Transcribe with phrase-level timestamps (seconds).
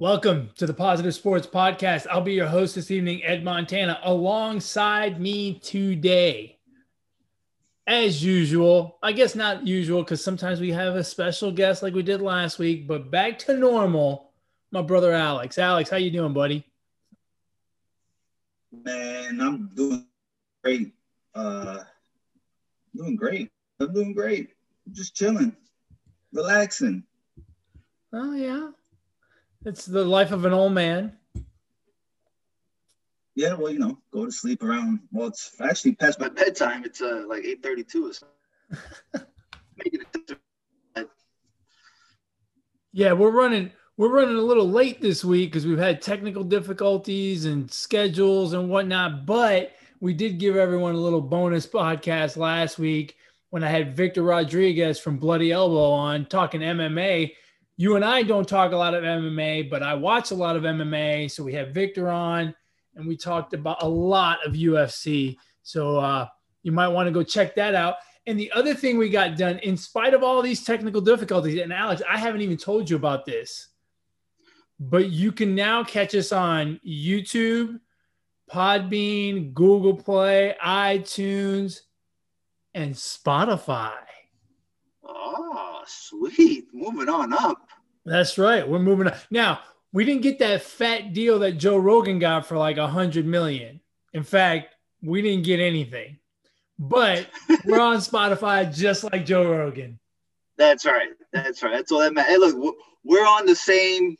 [0.00, 2.06] Welcome to the Positive Sports Podcast.
[2.08, 3.98] I'll be your host this evening, Ed Montana.
[4.04, 6.60] Alongside me today,
[7.84, 12.04] as usual, I guess not usual because sometimes we have a special guest like we
[12.04, 14.30] did last week, but back to normal,
[14.70, 15.58] my brother Alex.
[15.58, 16.64] Alex, how you doing, buddy?
[18.70, 20.06] Man, I'm doing
[20.62, 20.94] great.
[21.34, 21.78] Uh,
[22.94, 23.50] doing great.
[23.80, 24.50] I'm doing great.
[24.92, 25.56] Just chilling,
[26.32, 27.02] relaxing.
[28.12, 28.70] Oh yeah,
[29.68, 31.12] it's the life of an old man.
[33.34, 35.00] Yeah, well, you know, go to sleep around.
[35.12, 36.84] Well, it's actually past my bedtime.
[36.84, 39.28] It's uh like eight thirty-two or something.
[39.84, 40.00] Making
[40.96, 41.10] it.
[42.92, 47.44] Yeah, we're running we're running a little late this week because we've had technical difficulties
[47.44, 49.26] and schedules and whatnot.
[49.26, 53.16] But we did give everyone a little bonus podcast last week
[53.50, 57.32] when I had Victor Rodriguez from Bloody Elbow on talking MMA.
[57.78, 60.64] You and I don't talk a lot of MMA, but I watch a lot of
[60.64, 61.30] MMA.
[61.30, 62.52] So we have Victor on
[62.96, 65.36] and we talked about a lot of UFC.
[65.62, 66.26] So uh,
[66.64, 67.94] you might want to go check that out.
[68.26, 71.72] And the other thing we got done, in spite of all these technical difficulties, and
[71.72, 73.68] Alex, I haven't even told you about this,
[74.80, 77.78] but you can now catch us on YouTube,
[78.50, 81.82] Podbean, Google Play, iTunes,
[82.74, 83.92] and Spotify.
[85.04, 86.66] Oh, sweet.
[86.72, 87.68] Moving on up.
[88.04, 88.66] That's right.
[88.68, 89.14] We're moving on.
[89.30, 89.60] Now,
[89.92, 93.80] we didn't get that fat deal that Joe Rogan got for like a hundred million.
[94.12, 96.18] In fact, we didn't get anything.
[96.78, 97.26] But
[97.64, 99.98] we're on Spotify just like Joe Rogan.
[100.56, 101.08] That's right.
[101.32, 101.72] That's right.
[101.72, 102.32] That's all that matters.
[102.32, 104.16] Hey, look, we're on the same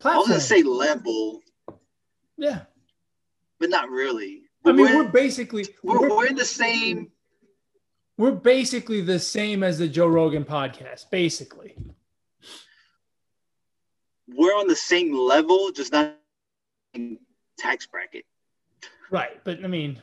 [0.00, 0.16] Platform.
[0.16, 1.40] I was gonna say level.
[2.36, 2.62] Yeah.
[3.58, 4.42] But not really.
[4.64, 7.10] I mean, we're, we're basically we're, we're, we're in the same
[8.16, 11.74] we're basically the same as the Joe Rogan podcast, basically.
[14.28, 16.16] We're on the same level, just not
[17.58, 18.24] tax bracket.
[19.10, 19.42] Right.
[19.44, 20.02] But I mean,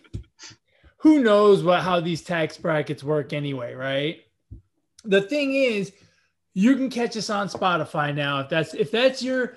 [0.97, 4.21] who knows what how these tax brackets work anyway, right?
[5.03, 5.91] The thing is,
[6.53, 8.41] you can catch us on Spotify now.
[8.41, 9.55] If that's if that's your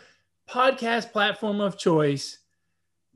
[0.48, 2.38] podcast platform of choice,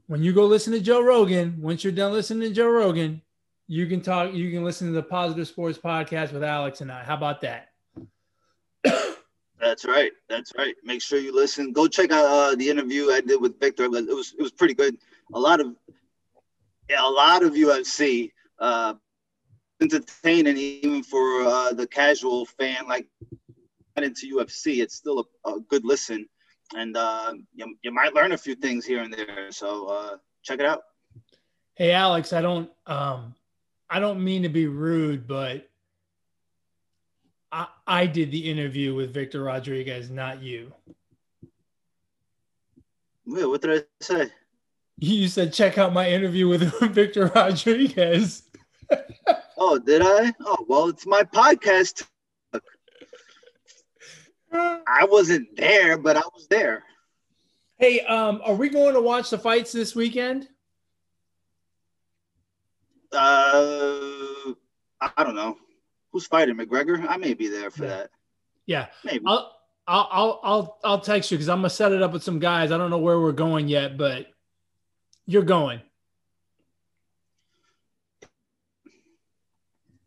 [0.06, 3.22] when you go listen to Joe Rogan, once you're done listening to Joe Rogan,
[3.68, 7.04] you can talk, you can listen to the Positive Sports Podcast with Alex and I.
[7.04, 7.68] How about that?
[9.60, 10.12] That's right.
[10.28, 10.74] That's right.
[10.82, 11.72] Make sure you listen.
[11.72, 13.84] Go check out uh, the interview I did with Victor.
[13.84, 14.96] It was it was pretty good.
[15.34, 15.74] A lot of
[16.88, 18.94] yeah, a lot of UFC uh,
[19.80, 23.06] entertaining even for uh, the casual fan like
[23.96, 24.80] into UFC.
[24.80, 26.26] It's still a, a good listen
[26.74, 29.50] and uh, you, you might learn a few things here and there.
[29.50, 30.82] So uh, check it out.
[31.74, 33.34] Hey, Alex, I don't um,
[33.90, 35.68] I don't mean to be rude, but
[37.50, 40.72] I, I did the interview with Victor Rodriguez, not you.
[43.26, 44.30] Wait, what did I say?
[44.98, 46.62] You said check out my interview with
[46.92, 48.42] Victor Rodriguez.
[49.56, 50.32] oh, did I?
[50.40, 52.04] Oh, well, it's my podcast
[54.52, 56.82] I wasn't there, but I was there.
[57.76, 60.48] Hey, um, are we going to watch the fights this weekend?
[63.12, 64.52] Uh,
[65.00, 65.56] I don't know.
[66.12, 67.06] Who's fighting McGregor?
[67.08, 67.88] I may be there for yeah.
[67.88, 68.10] that.
[68.66, 69.24] Yeah, maybe.
[69.26, 69.52] I'll
[69.86, 72.70] I'll I'll I'll text you because I'm gonna set it up with some guys.
[72.70, 74.26] I don't know where we're going yet, but
[75.26, 75.80] you're going.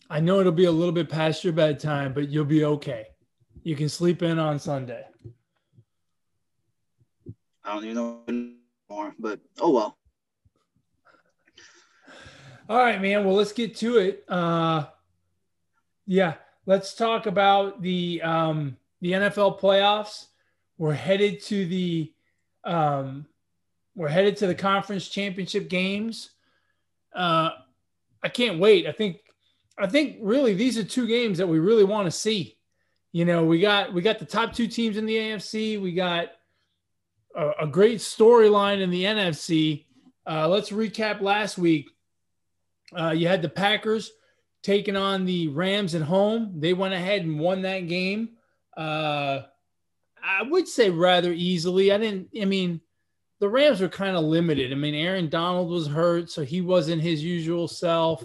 [0.10, 3.08] I know it'll be a little bit past your bedtime, but you'll be okay.
[3.64, 5.06] You can sleep in on Sunday.
[7.64, 9.98] I don't even know anymore, but oh well.
[12.72, 13.26] All right, man.
[13.26, 14.24] Well, let's get to it.
[14.30, 14.86] Uh,
[16.08, 20.28] yeah, let's talk about the um, the NFL playoffs.
[20.78, 22.14] We're headed to the
[22.64, 23.26] um,
[23.94, 26.30] we're headed to the conference championship games.
[27.14, 27.50] Uh,
[28.24, 28.88] I can't wait.
[28.88, 29.18] I think
[29.78, 32.58] I think really these are two games that we really want to see
[33.12, 35.82] you know, we got we got the top two teams in the AFC.
[35.82, 36.30] We got
[37.36, 39.84] a, a great storyline in the NFC.
[40.26, 41.90] Uh, let's recap last week.
[42.98, 44.12] Uh, you had the Packers
[44.64, 46.54] taking on the Rams at home.
[46.60, 48.30] They went ahead and won that game.
[48.76, 49.42] Uh,
[50.24, 51.92] I would say rather easily.
[51.92, 52.30] I didn't.
[52.40, 52.82] I mean,
[53.40, 54.72] the Rams were kind of limited.
[54.72, 58.24] I mean, Aaron Donald was hurt, so he wasn't his usual self.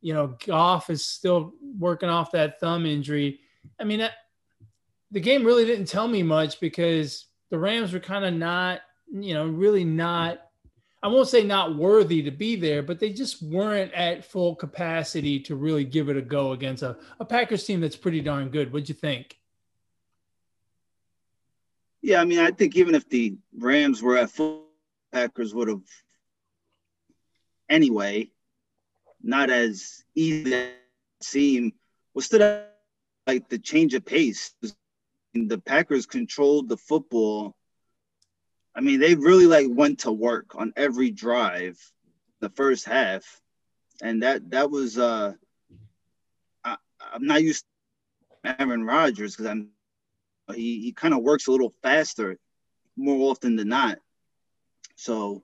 [0.00, 3.40] You know, Goff is still working off that thumb injury.
[3.78, 4.08] I mean,
[5.10, 8.80] the game really didn't tell me much because the Rams were kind of not,
[9.12, 10.38] you know, really not.
[11.02, 15.38] I won't say not worthy to be there, but they just weren't at full capacity
[15.40, 18.72] to really give it a go against a, a Packers team that's pretty darn good.
[18.72, 19.38] What'd you think?
[22.02, 24.64] Yeah, I mean, I think even if the Rams were at full,
[25.12, 25.82] Packers would have
[27.68, 28.30] anyway,
[29.22, 30.68] not as easy as
[31.20, 31.72] seem.
[32.14, 32.64] Was still
[33.26, 34.54] like the change of pace.
[35.34, 37.56] The Packers controlled the football.
[38.78, 41.76] I mean, they really like went to work on every drive
[42.38, 43.24] the first half.
[44.00, 45.32] And that that was uh
[46.62, 46.76] I,
[47.12, 47.64] I'm not used
[48.44, 49.70] to Aaron Rodgers because I'm
[50.54, 52.38] he, he kind of works a little faster
[52.96, 53.98] more often than not.
[54.94, 55.42] So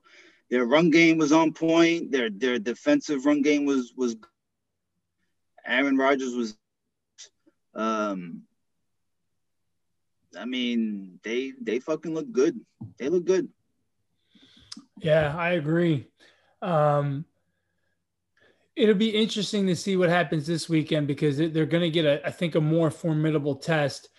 [0.49, 2.13] their run game was on point.
[2.13, 4.15] Their their defensive run game was was
[5.65, 6.57] Aaron Rodgers was
[7.73, 8.43] um
[10.37, 12.59] I mean they they fucking look good.
[12.97, 13.49] They look good.
[14.97, 16.07] Yeah, I agree.
[16.61, 17.25] Um
[18.75, 22.25] it'll be interesting to see what happens this weekend because they're going to get a
[22.27, 24.09] I think a more formidable test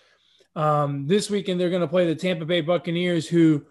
[0.57, 3.63] um, this weekend, they're going to play the Tampa Bay Buccaneers, who,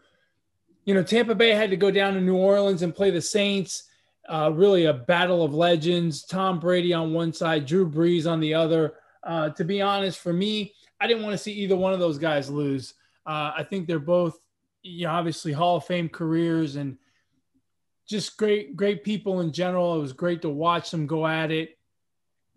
[0.84, 3.90] you know, Tampa Bay had to go down to New Orleans and play the Saints.
[4.28, 6.24] Uh, really a battle of legends.
[6.24, 8.94] Tom Brady on one side, Drew Brees on the other.
[9.26, 12.18] Uh, to be honest, for me, I didn't want to see either one of those
[12.18, 12.94] guys lose.
[13.26, 14.38] Uh, I think they're both,
[14.82, 16.96] you know, obviously Hall of Fame careers and
[18.08, 19.96] just great, great people in general.
[19.96, 21.76] It was great to watch them go at it.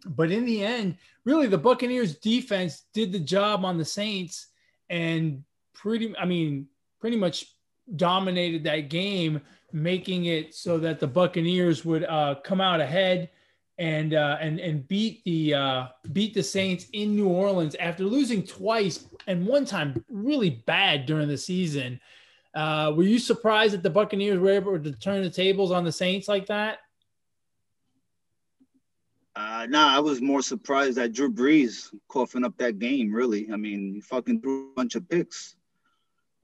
[0.06, 4.48] But in the end, really the Buccaneers defense did the job on the Saints
[4.89, 5.44] and
[5.74, 6.68] pretty I mean
[7.00, 7.45] pretty much
[7.95, 13.30] dominated that game making it so that the Buccaneers would uh, come out ahead
[13.80, 18.44] and uh, and and beat the uh, beat the Saints in New Orleans after losing
[18.44, 22.00] twice and one time really bad during the season.
[22.54, 25.92] Uh, were you surprised that the Buccaneers were able to turn the tables on the
[25.92, 26.80] Saints like that?
[29.36, 33.14] Uh, nah, I was more surprised that Drew Brees coughing up that game.
[33.14, 35.56] Really, I mean, he fucking threw a bunch of picks.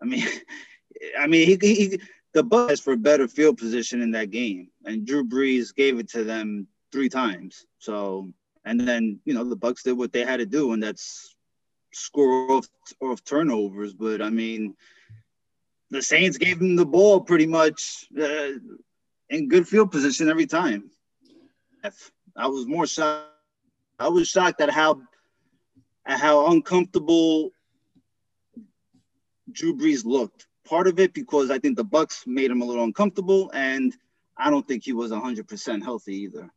[0.01, 0.25] I mean,
[1.19, 1.99] I mean, he, he
[2.33, 6.23] the Bucs for better field position in that game, and Drew Brees gave it to
[6.23, 7.65] them three times.
[7.77, 8.31] So,
[8.63, 11.35] and then you know the Bucs did what they had to do, and that's
[11.91, 12.67] score off
[13.01, 13.93] off turnovers.
[13.93, 14.75] But I mean,
[15.91, 18.53] the Saints gave them the ball pretty much uh,
[19.29, 20.89] in good field position every time.
[22.37, 23.27] I was more shocked.
[23.99, 25.01] I was shocked at how
[26.05, 27.51] at how uncomfortable
[29.51, 30.47] Drew Brees looked.
[30.65, 33.93] Part of it because I think the Bucs made him a little uncomfortable, and
[34.37, 36.49] I don't think he was 100% healthy either.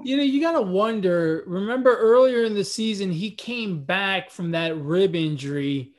[0.00, 1.44] You know, you got to wonder.
[1.46, 5.92] Remember earlier in the season, he came back from that rib injury,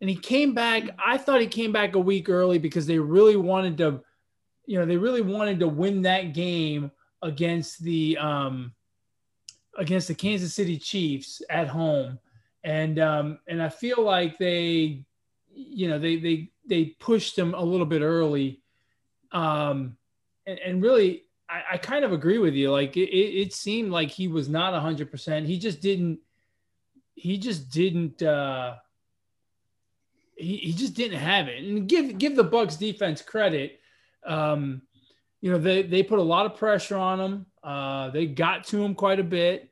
[0.00, 0.84] and he came back.
[1.04, 4.02] I thought he came back a week early because they really wanted to,
[4.66, 6.92] you know, they really wanted to win that game
[7.22, 8.72] against the um,
[9.76, 12.18] against the Kansas City Chiefs at home,
[12.62, 15.04] and um, and I feel like they,
[15.52, 18.62] you know, they they they pushed him a little bit early,
[19.32, 19.96] um,
[20.46, 21.24] and, and really.
[21.50, 22.70] I, I kind of agree with you.
[22.70, 25.46] Like it, it seemed like he was not hundred percent.
[25.46, 26.20] He just didn't.
[27.14, 28.22] He just didn't.
[28.22, 28.76] Uh,
[30.36, 31.62] he, he just didn't have it.
[31.62, 33.80] And give give the Bucs defense credit.
[34.24, 34.82] Um,
[35.40, 37.46] you know, they, they put a lot of pressure on him.
[37.64, 39.70] Uh, they got to him quite a bit.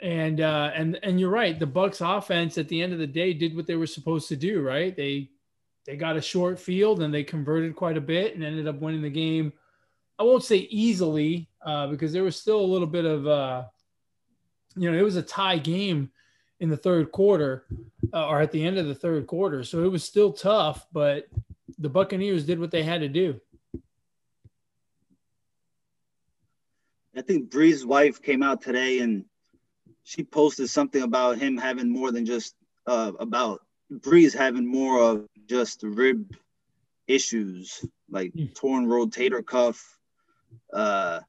[0.00, 1.58] And uh, and and you're right.
[1.58, 4.36] The Bucs offense at the end of the day did what they were supposed to
[4.36, 4.62] do.
[4.62, 4.96] Right?
[4.96, 5.30] They
[5.86, 9.02] they got a short field and they converted quite a bit and ended up winning
[9.02, 9.52] the game.
[10.22, 13.64] I won't say easily uh, because there was still a little bit of uh,
[14.76, 16.12] you know it was a tie game
[16.60, 17.66] in the third quarter
[18.14, 20.86] uh, or at the end of the third quarter, so it was still tough.
[20.92, 21.26] But
[21.76, 23.40] the Buccaneers did what they had to do.
[27.16, 29.24] I think Brees' wife came out today and
[30.04, 32.54] she posted something about him having more than just
[32.86, 33.62] uh, about
[33.92, 36.36] Brees having more of just rib
[37.08, 38.54] issues, like mm.
[38.54, 39.98] torn rotator cuff.
[40.72, 41.20] Uh,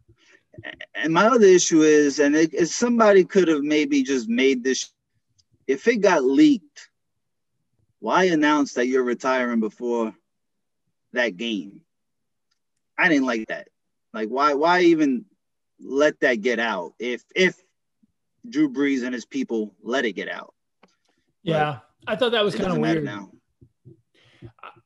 [0.96, 4.92] and my other issue is, and it, if somebody could have maybe just made this,
[5.68, 6.90] if it got leaked,
[8.00, 10.14] why announce that you're retiring before
[11.14, 11.82] that game?
[12.98, 13.70] I didn't like that.
[14.14, 14.54] Like, why?
[14.54, 15.26] Why even
[15.80, 17.60] let that get out if if
[18.48, 20.54] Drew Brees and his people let it get out.
[21.44, 23.04] Yeah, I thought that was kind of weird.
[23.04, 23.32] Now.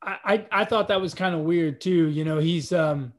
[0.02, 2.08] I, I I thought that was kind of weird too.
[2.08, 3.12] You know, he's um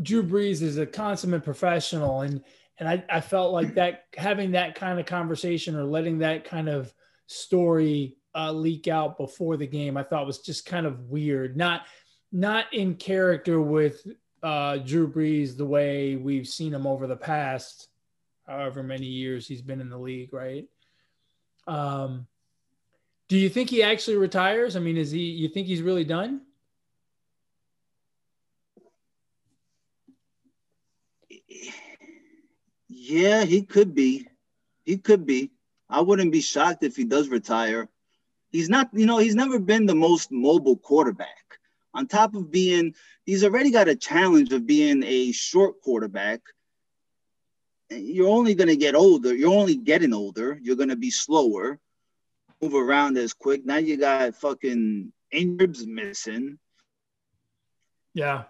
[0.00, 2.42] Drew Brees is a consummate professional and
[2.78, 6.68] and I, I felt like that having that kind of conversation or letting that kind
[6.68, 6.92] of
[7.26, 11.56] story uh, leak out before the game, I thought was just kind of weird.
[11.56, 11.82] Not
[12.32, 14.06] not in character with
[14.42, 17.88] uh, Drew Brees the way we've seen him over the past
[18.46, 20.66] however many years he's been in the league, right?
[21.66, 22.26] Um,
[23.28, 24.76] Do you think he actually retires?
[24.76, 25.20] I mean, is he?
[25.20, 26.42] You think he's really done?
[33.04, 34.28] Yeah, he could be.
[34.84, 35.50] He could be.
[35.90, 37.88] I wouldn't be shocked if he does retire.
[38.50, 41.58] He's not, you know, he's never been the most mobile quarterback.
[41.94, 42.94] On top of being,
[43.26, 46.42] he's already got a challenge of being a short quarterback.
[47.90, 49.34] You're only going to get older.
[49.34, 50.60] You're only getting older.
[50.62, 51.80] You're going to be slower,
[52.60, 53.66] move around as quick.
[53.66, 56.56] Now you got fucking injuries missing.
[58.14, 58.44] Yeah.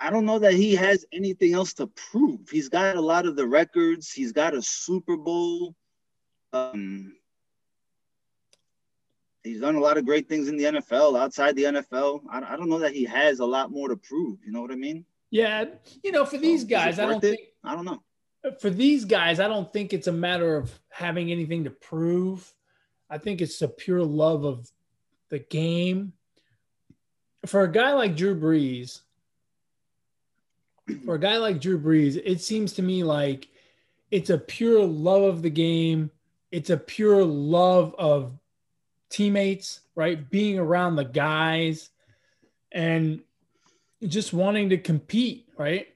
[0.00, 2.48] I don't know that he has anything else to prove.
[2.48, 4.12] He's got a lot of the records.
[4.12, 5.74] He's got a Super Bowl.
[6.52, 7.16] Um,
[9.42, 12.22] he's done a lot of great things in the NFL, outside the NFL.
[12.30, 14.38] I, I don't know that he has a lot more to prove.
[14.44, 15.04] You know what I mean?
[15.30, 15.64] Yeah,
[16.02, 17.40] you know, for these guys, I don't think.
[17.62, 18.02] I don't know.
[18.60, 22.50] For these guys, I don't think it's a matter of having anything to prove.
[23.10, 24.70] I think it's a pure love of
[25.28, 26.12] the game.
[27.46, 29.00] For a guy like Drew Brees,
[31.04, 33.48] for a guy like Drew Brees, it seems to me like
[34.10, 36.10] it's a pure love of the game.
[36.50, 38.38] It's a pure love of
[39.10, 40.28] teammates, right?
[40.30, 41.90] Being around the guys
[42.72, 43.20] and
[44.06, 45.88] just wanting to compete, right?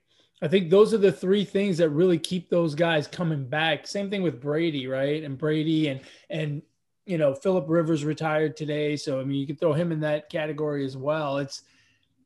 [0.42, 3.86] I think those are the three things that really keep those guys coming back.
[3.86, 5.22] Same thing with Brady, right?
[5.22, 6.62] And Brady and and
[7.06, 10.28] you know, Philip Rivers retired today, so I mean, you can throw him in that
[10.30, 11.38] category as well.
[11.38, 11.62] It's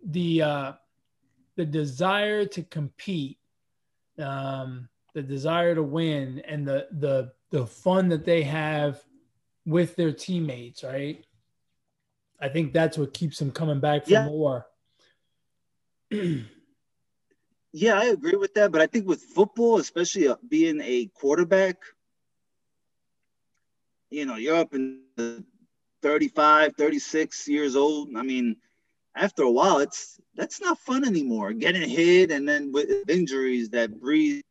[0.02, 0.72] the uh
[1.56, 3.38] the desire to compete,
[4.18, 9.02] um, the desire to win, and the the the fun that they have
[9.64, 11.24] with their teammates, right?
[12.40, 14.26] I think that's what keeps them coming back for yeah.
[14.26, 14.66] more.
[17.72, 21.78] yeah, I agree with that, but I think with football, especially uh, being a quarterback,
[24.10, 25.44] you know, you're up in the
[26.02, 28.14] 35, 36 years old.
[28.16, 28.56] I mean,
[29.16, 31.52] after a while, it's that's not fun anymore.
[31.52, 34.42] Getting hit and then with injuries that Brees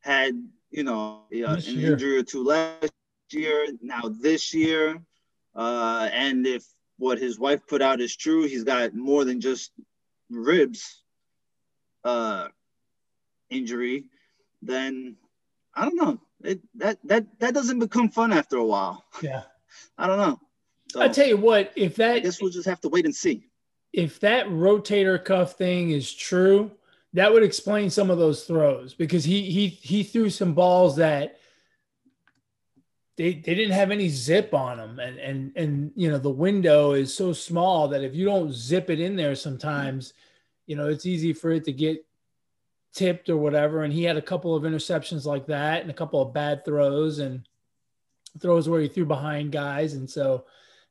[0.00, 0.34] had,
[0.70, 1.92] you know, uh, an year.
[1.92, 2.92] injury or two last
[3.30, 5.00] year, now this year,
[5.54, 6.64] uh, and if
[6.96, 9.70] what his wife put out is true, he's got more than just
[10.30, 11.02] ribs
[12.04, 12.48] uh,
[13.50, 14.06] injury.
[14.62, 15.16] Then
[15.74, 16.20] I don't know.
[16.42, 19.04] It, that that that doesn't become fun after a while.
[19.20, 19.42] Yeah,
[19.98, 20.40] I don't know.
[20.92, 23.14] So, I tell you what, if that, I guess we'll just have to wait and
[23.14, 23.48] see
[23.92, 26.70] if that rotator cuff thing is true,
[27.14, 31.38] that would explain some of those throws because he he he threw some balls that
[33.16, 34.98] they, they didn't have any zip on them.
[34.98, 38.90] And and and you know the window is so small that if you don't zip
[38.90, 40.12] it in there sometimes
[40.66, 42.04] you know it's easy for it to get
[42.94, 43.84] tipped or whatever.
[43.84, 47.18] And he had a couple of interceptions like that and a couple of bad throws
[47.18, 47.46] and
[48.40, 49.94] throws where he threw behind guys.
[49.94, 50.44] And so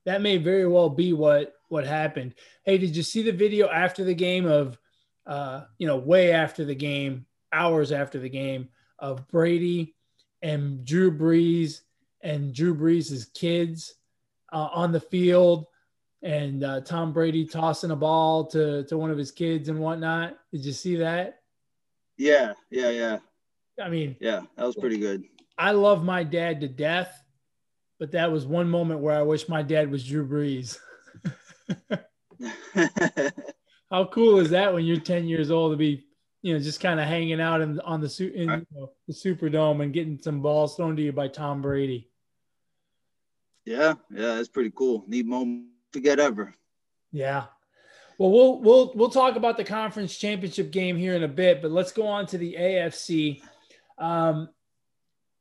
[0.08, 2.34] that may very well be what what happened.
[2.64, 4.80] Hey, did you see the video after the game of,
[5.26, 9.96] uh, you know, way after the game, hours after the game of Brady
[10.42, 11.82] and Drew Brees
[12.22, 13.96] and Drew Brees' kids
[14.54, 15.66] uh, on the field
[16.24, 20.38] and uh, Tom Brady tossing a ball to, to one of his kids and whatnot.
[20.54, 21.42] Did you see that?
[22.16, 23.18] Yeah, yeah, yeah.
[23.84, 25.26] I mean, yeah, that was pretty good.
[25.58, 27.22] I love my dad to death,
[28.00, 30.78] but that was one moment where I wish my dad was Drew Brees.
[33.90, 36.06] How cool is that when you're 10 years old to be,
[36.42, 39.82] you know, just kind of hanging out in, on the, in, you know, the Superdome
[39.82, 42.10] and getting some balls thrown to you by Tom Brady?
[43.66, 45.04] Yeah, yeah, that's pretty cool.
[45.08, 46.54] Neat moment to get ever.
[47.12, 47.46] Yeah.
[48.18, 51.72] Well, we'll we'll we'll talk about the conference championship game here in a bit, but
[51.72, 53.42] let's go on to the AFC.
[53.98, 54.50] Um,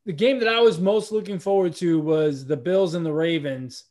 [0.06, 3.84] the game that I was most looking forward to was the Bills and the Ravens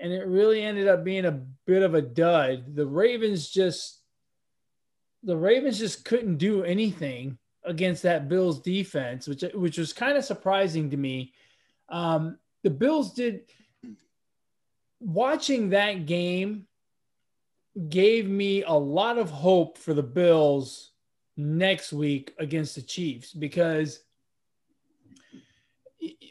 [0.00, 2.74] and it really ended up being a bit of a dud.
[2.74, 3.98] The Ravens just
[5.22, 10.24] the Ravens just couldn't do anything against that Bills defense, which which was kind of
[10.24, 11.34] surprising to me.
[11.90, 13.42] Um, the Bills did
[15.00, 16.66] watching that game
[17.88, 20.92] gave me a lot of hope for the Bills
[21.36, 24.00] next week against the Chiefs because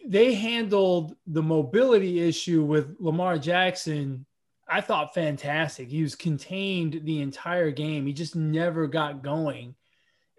[0.09, 4.25] they handled the mobility issue with Lamar Jackson.
[4.67, 5.87] I thought fantastic.
[5.87, 8.07] He was contained the entire game.
[8.07, 9.75] He just never got going.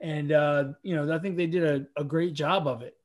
[0.02, 2.96] And, uh, you know, I think they did a, a great job of it.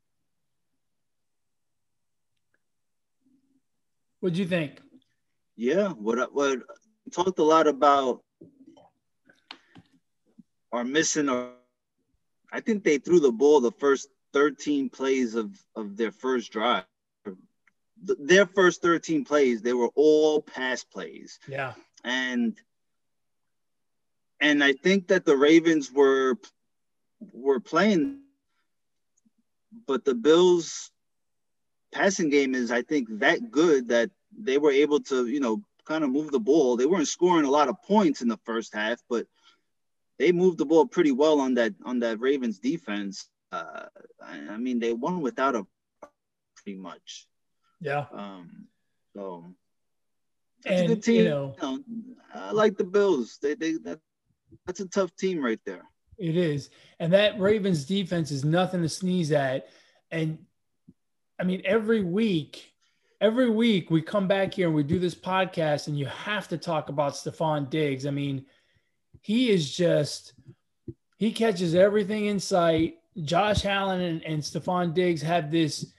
[4.22, 4.81] What'd you think?
[5.55, 6.62] Yeah, what what
[7.12, 8.24] talked a lot about
[10.72, 16.11] are missing I think they threw the ball the first 13 plays of, of their
[16.11, 16.83] first drive.
[18.03, 21.39] their first 13 plays, they were all pass plays.
[21.47, 21.73] Yeah.
[22.03, 22.59] And
[24.41, 26.37] and I think that the Ravens were
[27.31, 28.19] were playing,
[29.87, 30.91] but the Bills
[31.93, 36.03] passing game is, I think, that good that they were able to, you know, kind
[36.03, 36.75] of move the ball.
[36.75, 39.27] They weren't scoring a lot of points in the first half, but
[40.19, 43.29] they moved the ball pretty well on that on that Ravens defense.
[43.55, 43.85] Uh,
[44.21, 45.65] I, mean, they won without a
[46.55, 47.27] pretty much.
[47.79, 48.05] Yeah.
[48.12, 48.67] Um,
[49.15, 49.45] so
[50.63, 51.15] that's and, a good team.
[51.24, 51.79] You know, you know,
[52.33, 53.38] I like the Bills.
[53.41, 54.00] They they that,
[54.65, 55.83] that's a tough team right there.
[56.17, 56.69] It is,
[57.00, 59.69] and that Ravens defense is nothing to sneeze at.
[60.12, 60.39] And
[61.39, 62.74] I mean, every week,
[63.21, 66.57] every week we come back here and we do this podcast, and you have to
[66.57, 68.05] talk about Stefon Diggs.
[68.05, 68.45] I mean,
[69.21, 70.33] he is just
[71.17, 72.95] he catches everything in sight.
[73.24, 75.93] Josh Allen and, and Stefon Diggs have this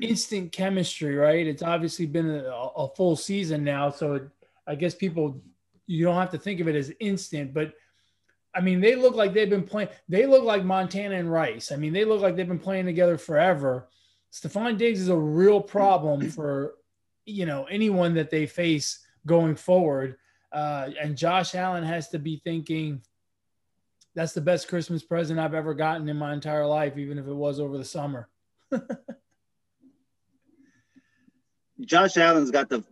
[0.00, 1.46] instant chemistry, right?
[1.46, 4.28] It's obviously been a, a full season now, so it,
[4.66, 5.40] I guess people
[5.86, 7.74] you don't have to think of it as instant, but
[8.54, 9.88] I mean, they look like they've been playing.
[10.08, 11.72] They look like Montana and Rice.
[11.72, 13.88] I mean, they look like they've been playing together forever.
[14.32, 16.74] Stefon Diggs is a real problem for
[17.26, 20.16] you know anyone that they face going forward.
[20.52, 23.02] Uh, and Josh Allen has to be thinking,
[24.14, 27.34] that's the best Christmas present I've ever gotten in my entire life, even if it
[27.34, 28.28] was over the summer.
[31.80, 32.84] Josh Allen's got the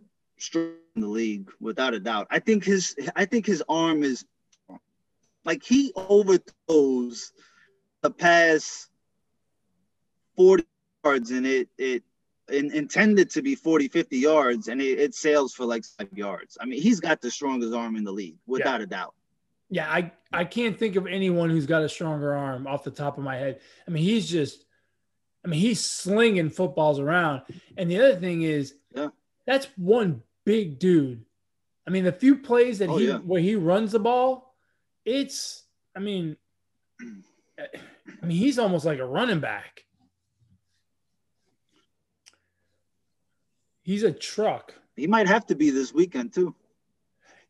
[0.55, 2.27] in the league without a doubt.
[2.29, 4.25] I think his I think his arm is
[5.45, 7.31] like he overthrows
[8.01, 8.89] the pass
[10.35, 10.65] 40
[11.03, 12.03] yards and it it
[12.49, 16.57] in, intended to be 40 50 yards and it, it, sails for like five yards
[16.59, 18.83] i mean he's got the strongest arm in the league without yeah.
[18.83, 19.15] a doubt
[19.73, 23.17] yeah i i can't think of anyone who's got a stronger arm off the top
[23.17, 24.65] of my head i mean he's just
[25.43, 27.41] i mean he's slinging footballs around
[27.77, 29.09] and the other thing is yeah
[29.45, 31.23] that's one big dude
[31.87, 33.17] i mean the few plays that oh, he yeah.
[33.17, 34.55] where he runs the ball
[35.05, 35.63] it's
[35.95, 36.37] i mean
[37.01, 39.83] i mean he's almost like a running back
[43.83, 44.73] He's a truck.
[44.95, 46.55] He might have to be this weekend too.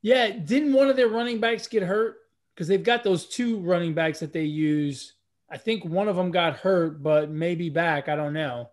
[0.03, 2.17] Yeah, didn't one of their running backs get hurt?
[2.53, 5.15] Because they've got those two running backs that they use.
[5.49, 8.07] I think one of them got hurt, but maybe back.
[8.07, 8.69] I don't know.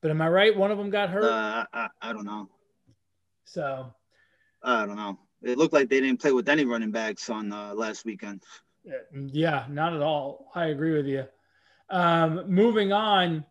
[0.00, 0.56] But am I right?
[0.56, 1.24] One of them got hurt.
[1.24, 2.48] Uh, I, I don't know.
[3.44, 3.92] So.
[4.62, 5.18] I don't know.
[5.42, 8.42] It looked like they didn't play with any running backs on uh, last weekend.
[9.12, 10.50] Yeah, not at all.
[10.54, 11.26] I agree with you.
[11.90, 13.44] Um, moving on,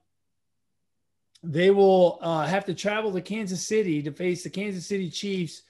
[1.43, 5.63] they will uh, have to travel to Kansas City to face the Kansas City Chiefs,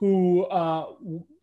[0.00, 0.86] who, uh,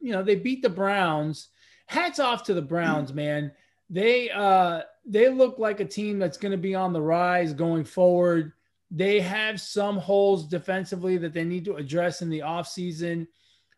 [0.01, 1.49] you know, they beat the Browns.
[1.85, 3.51] Hats off to the Browns, man.
[3.89, 7.85] They uh, they look like a team that's going to be on the rise going
[7.85, 8.51] forward.
[8.91, 13.27] They have some holes defensively that they need to address in the offseason.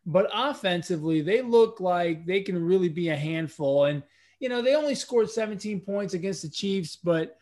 [0.05, 3.85] But offensively, they look like they can really be a handful.
[3.85, 4.01] And,
[4.39, 7.37] you know, they only scored 17 points against the Chiefs, but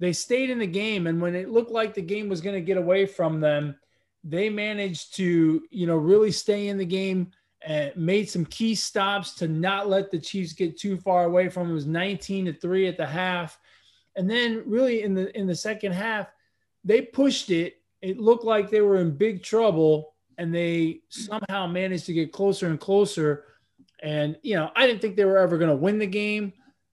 [0.00, 1.06] they stayed in the game.
[1.06, 3.76] And when it looked like the game was going to get away from them,
[4.24, 7.30] they managed to, you know, really stay in the game
[7.62, 11.64] and made some key stops to not let the Chiefs get too far away from
[11.64, 11.72] them.
[11.72, 13.58] It was 19 to 3 at the half.
[14.16, 16.28] And then really in the in the second half,
[16.84, 17.76] they pushed it.
[18.02, 22.66] It looked like they were in big trouble and they somehow managed to get closer
[22.66, 23.44] and closer.
[24.02, 26.52] And you know, I didn't think they were ever going to win the game.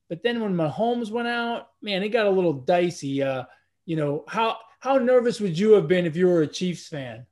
[0.10, 3.24] But then when Mahomes went out, man, it got a little dicey.
[3.24, 3.44] Uh,
[3.86, 7.26] you know, how how nervous would you have been if you were a Chiefs fan?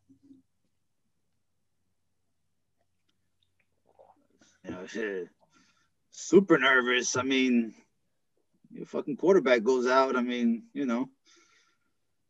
[4.88, 5.30] Shit,
[6.12, 7.16] super nervous.
[7.16, 7.74] I mean,
[8.72, 10.16] your fucking quarterback goes out.
[10.16, 11.10] I mean, you know,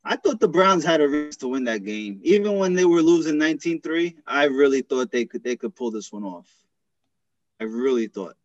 [0.03, 2.19] I thought the Browns had a risk to win that game.
[2.23, 6.11] Even when they were losing 19-3, I really thought they could they could pull this
[6.11, 6.49] one off.
[7.59, 8.35] I really thought.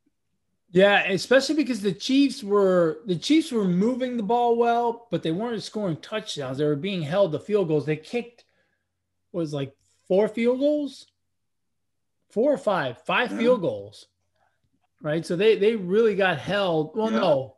[0.73, 5.33] Yeah, especially because the Chiefs were the Chiefs were moving the ball well, but they
[5.33, 6.59] weren't scoring touchdowns.
[6.59, 7.87] They were being held to field goals.
[7.87, 8.45] They kicked
[9.33, 9.75] was like
[10.07, 11.07] four field goals,
[12.31, 13.39] four or five, five yeah.
[13.39, 14.07] field goals,
[15.03, 15.27] right?
[15.27, 16.97] So they they really got held.
[16.97, 17.19] Well, yeah.
[17.19, 17.57] no,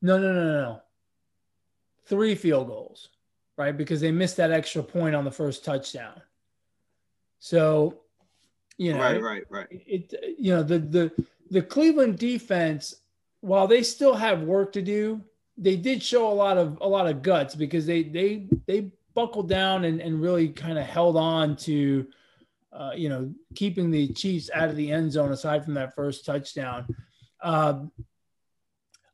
[0.00, 0.80] no, no, no, no,
[2.06, 3.08] three field goals,
[3.56, 3.76] right?
[3.76, 6.22] Because they missed that extra point on the first touchdown.
[7.40, 8.00] So,
[8.76, 9.66] you know, right, right, right.
[9.70, 11.12] It, you know the the
[11.50, 12.94] the Cleveland defense,
[13.40, 15.22] while they still have work to do,
[15.56, 19.48] they did show a lot of a lot of guts because they they they buckled
[19.48, 22.06] down and, and really kind of held on to
[22.72, 26.24] uh, you know keeping the Chiefs out of the end zone aside from that first
[26.24, 26.86] touchdown.
[27.42, 27.90] Um,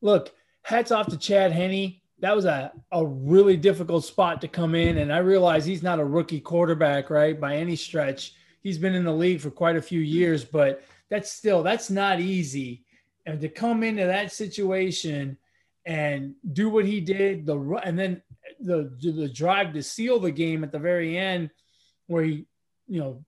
[0.01, 2.01] look, hats off to Chad Henne.
[2.21, 4.99] that was a, a really difficult spot to come in.
[4.99, 7.39] And I realize he's not a rookie quarterback, right?
[7.39, 8.35] By any stretch.
[8.63, 12.21] He's been in the league for quite a few years, but that's still that's not
[12.21, 12.85] easy.
[13.27, 15.39] And to come into that situation
[15.87, 18.23] and do what he did, the and then
[18.61, 21.51] the the drive to seal the game at the very end,
[22.07, 22.47] where he,
[22.87, 23.25] you know,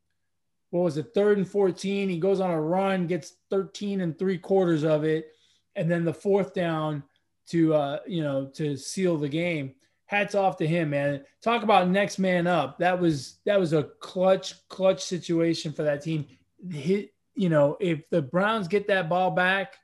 [0.71, 4.39] what was it, third and 14, he goes on a run, gets 13 and three
[4.39, 5.33] quarters of it,
[5.75, 7.03] and then the fourth down
[7.49, 9.75] to uh, you know, to seal the game.
[10.07, 11.25] Hats off to him, man.
[11.43, 12.79] Talk about next man up.
[12.79, 16.27] That was that was a clutch, clutch situation for that team.
[16.71, 19.77] Hit, you know, if the Browns get that ball back,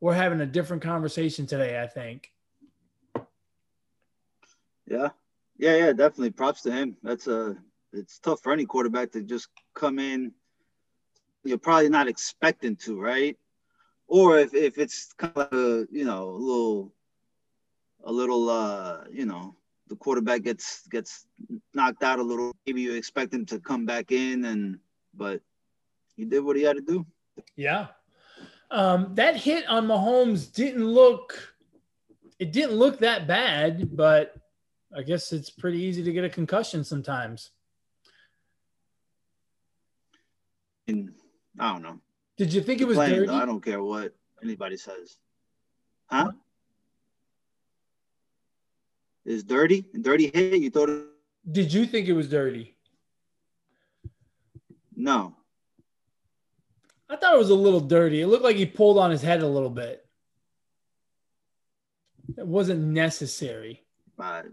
[0.00, 2.30] we're having a different conversation today, I think.
[4.86, 5.08] Yeah.
[5.58, 6.30] Yeah, yeah, definitely.
[6.30, 6.96] Props to him.
[7.02, 7.56] That's a
[7.92, 10.32] it's tough for any quarterback to just come in.
[11.44, 13.36] You're probably not expecting to, right?
[14.06, 16.92] Or if, if it's kind of a, you know, a little
[18.04, 19.54] a little uh, you know,
[19.88, 21.26] the quarterback gets gets
[21.74, 24.78] knocked out a little, maybe you expect him to come back in and
[25.14, 25.40] but
[26.16, 27.06] he did what he had to do.
[27.56, 27.88] Yeah.
[28.70, 31.52] Um, that hit on Mahomes didn't look
[32.38, 34.34] it didn't look that bad, but
[34.96, 37.50] I guess it's pretty easy to get a concussion sometimes.
[40.88, 41.12] And
[41.58, 42.00] I don't know.
[42.36, 43.26] Did you think it was playing, dirty?
[43.28, 45.16] Though, I don't care what anybody says.
[46.06, 46.32] Huh?
[49.24, 49.84] Is dirty?
[50.00, 50.60] Dirty hit?
[50.60, 51.06] You thought it-
[51.50, 52.76] Did you think it was dirty?
[54.96, 55.36] No.
[57.12, 58.22] I thought it was a little dirty.
[58.22, 60.06] It looked like he pulled on his head a little bit.
[62.38, 63.84] It wasn't necessary.
[64.18, 64.44] Uh,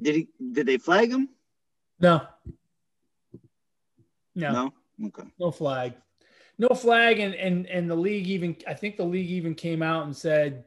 [0.00, 0.28] did he?
[0.52, 1.28] Did they flag him?
[1.98, 2.22] No.
[4.36, 4.52] No.
[4.52, 5.06] No.
[5.06, 5.24] Okay.
[5.40, 5.94] No flag.
[6.58, 10.04] No flag, and and and the league even I think the league even came out
[10.04, 10.64] and said,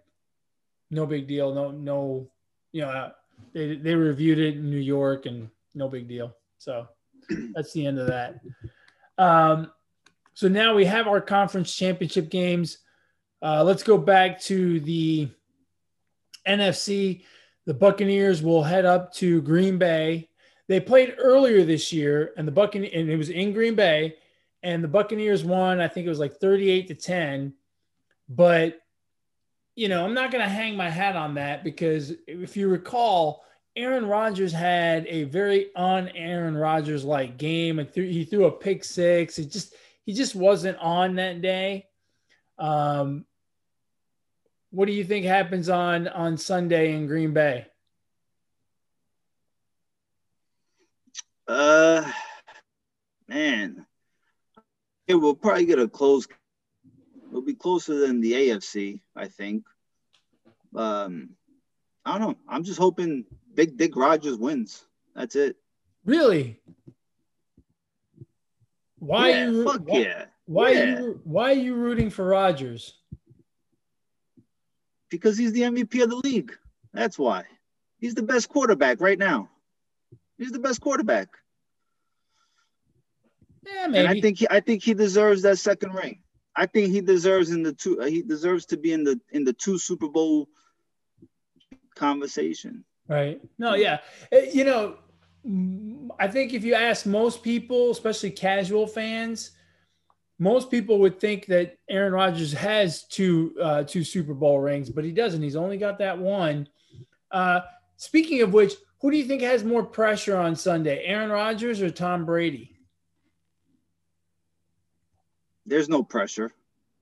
[0.90, 1.54] no big deal.
[1.54, 2.30] No no,
[2.74, 3.12] you know
[3.54, 6.36] they they reviewed it in New York and no big deal.
[6.58, 6.90] So
[7.54, 8.42] that's the end of that.
[9.22, 9.72] Um,
[10.34, 12.80] so now we have our conference championship games.
[13.40, 15.30] Uh, let's go back to the
[16.48, 17.24] NFC.
[17.68, 20.30] The Buccaneers will head up to Green Bay.
[20.68, 24.16] They played earlier this year, and the Buccaneers, and it was in Green Bay,
[24.64, 25.80] and the Buccaneers won.
[25.80, 27.54] I think it was like 38 to 10.
[28.28, 28.80] But,
[29.76, 33.44] you know, I'm not going to hang my hat on that because if you recall,
[33.76, 38.84] Aaron Rodgers had a very un Aaron Rodgers like game, and he threw a pick
[38.84, 39.40] six.
[39.40, 39.74] It just
[40.06, 41.88] he just wasn't on that day.
[42.58, 43.26] Um,
[44.72, 47.66] what do you think happens on on Sunday in Green Bay?
[51.48, 52.10] Uh,
[53.28, 53.86] man,
[55.08, 56.28] it will probably get a close.
[57.30, 59.64] It'll be closer than the AFC, I think.
[60.76, 61.32] Um,
[62.06, 62.38] I don't know.
[62.48, 64.86] I'm just hoping Big Dick Rodgers wins.
[65.16, 65.58] That's it.
[66.06, 66.60] Really?
[69.00, 69.66] Why yeah, you?
[69.66, 70.26] Fuck why, yeah.
[70.46, 71.00] Why yeah.
[71.00, 71.22] you?
[71.24, 72.96] Why are you rooting for Rodgers?
[75.12, 76.58] because he's the MVP of the league.
[76.94, 77.44] That's why.
[78.00, 79.50] He's the best quarterback right now.
[80.40, 81.28] He's the best quarterback.
[83.64, 84.00] Yeah, maybe.
[84.00, 86.20] And I think he, I think he deserves that second ring.
[86.56, 88.02] I think he deserves in the two.
[88.02, 90.50] Uh, he deserves to be in the in the two Super Bowl
[91.96, 92.84] conversation.
[93.12, 93.42] Right.
[93.58, 93.74] No.
[93.76, 94.00] Yeah.
[94.32, 94.96] Uh, you know,
[96.18, 99.52] I think if you ask most people, especially casual fans,
[100.40, 105.04] most people would think that Aaron Rodgers has two uh, two Super Bowl rings, but
[105.04, 105.42] he doesn't.
[105.42, 106.70] He's only got that one.
[107.32, 107.60] Uh,
[107.98, 111.90] speaking of which, who do you think has more pressure on Sunday, Aaron Rodgers or
[111.90, 112.78] Tom Brady?
[115.66, 116.52] There's no pressure.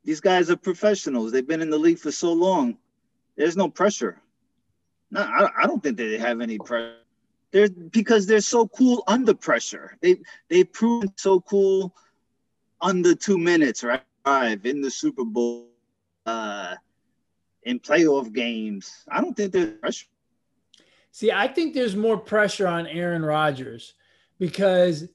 [0.04, 1.32] These guys are professionals.
[1.32, 2.78] They've been in the league for so long.
[3.36, 4.19] There's no pressure.
[5.12, 6.95] No, I, I don't think they have any pressure.
[7.52, 9.98] They're because they're so cool under pressure.
[10.02, 10.17] They
[10.50, 11.95] they proven so cool
[12.82, 14.04] under two minutes, right?
[14.24, 15.69] Five in the Super Bowl,
[16.26, 16.76] uh,
[17.63, 19.04] in playoff games.
[19.08, 20.08] I don't think there's pressure.
[21.12, 23.95] See, I think there's more pressure on Aaron Rodgers
[24.38, 25.08] because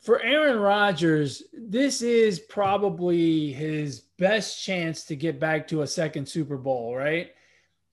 [0.00, 6.28] for Aaron Rodgers, this is probably his best chance to get back to a second
[6.28, 7.32] Super Bowl, right?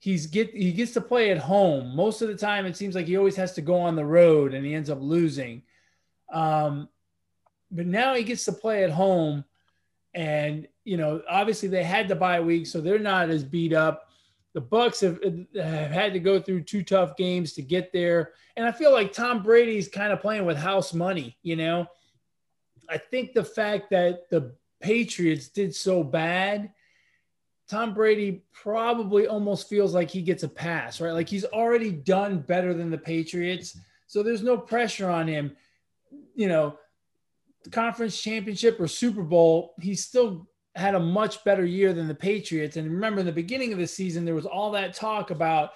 [0.04, 1.96] He's get he gets to play at home.
[1.96, 4.52] Most of the time it seems like he always has to go on the road
[4.52, 5.62] and he ends up losing.
[6.30, 6.90] Um,
[7.70, 9.46] but now he gets to play at home.
[10.12, 14.10] And, you know, obviously they had the bye week, so they're not as beat up.
[14.52, 15.22] The Bucs have,
[15.56, 18.32] have had to go through two tough games to get there.
[18.58, 21.86] And I feel like Tom Brady's kind of playing with house money, you know.
[22.90, 26.72] I think the fact that the Patriots did so bad
[27.68, 31.12] Tom Brady probably almost feels like he gets a pass, right?
[31.12, 33.78] Like he's already done better than the Patriots.
[34.06, 35.56] So there's no pressure on him.
[36.34, 36.78] You know,
[37.70, 42.76] conference championship or Super Bowl, he still had a much better year than the Patriots.
[42.76, 45.70] And remember, in the beginning of the season, there was all that talk about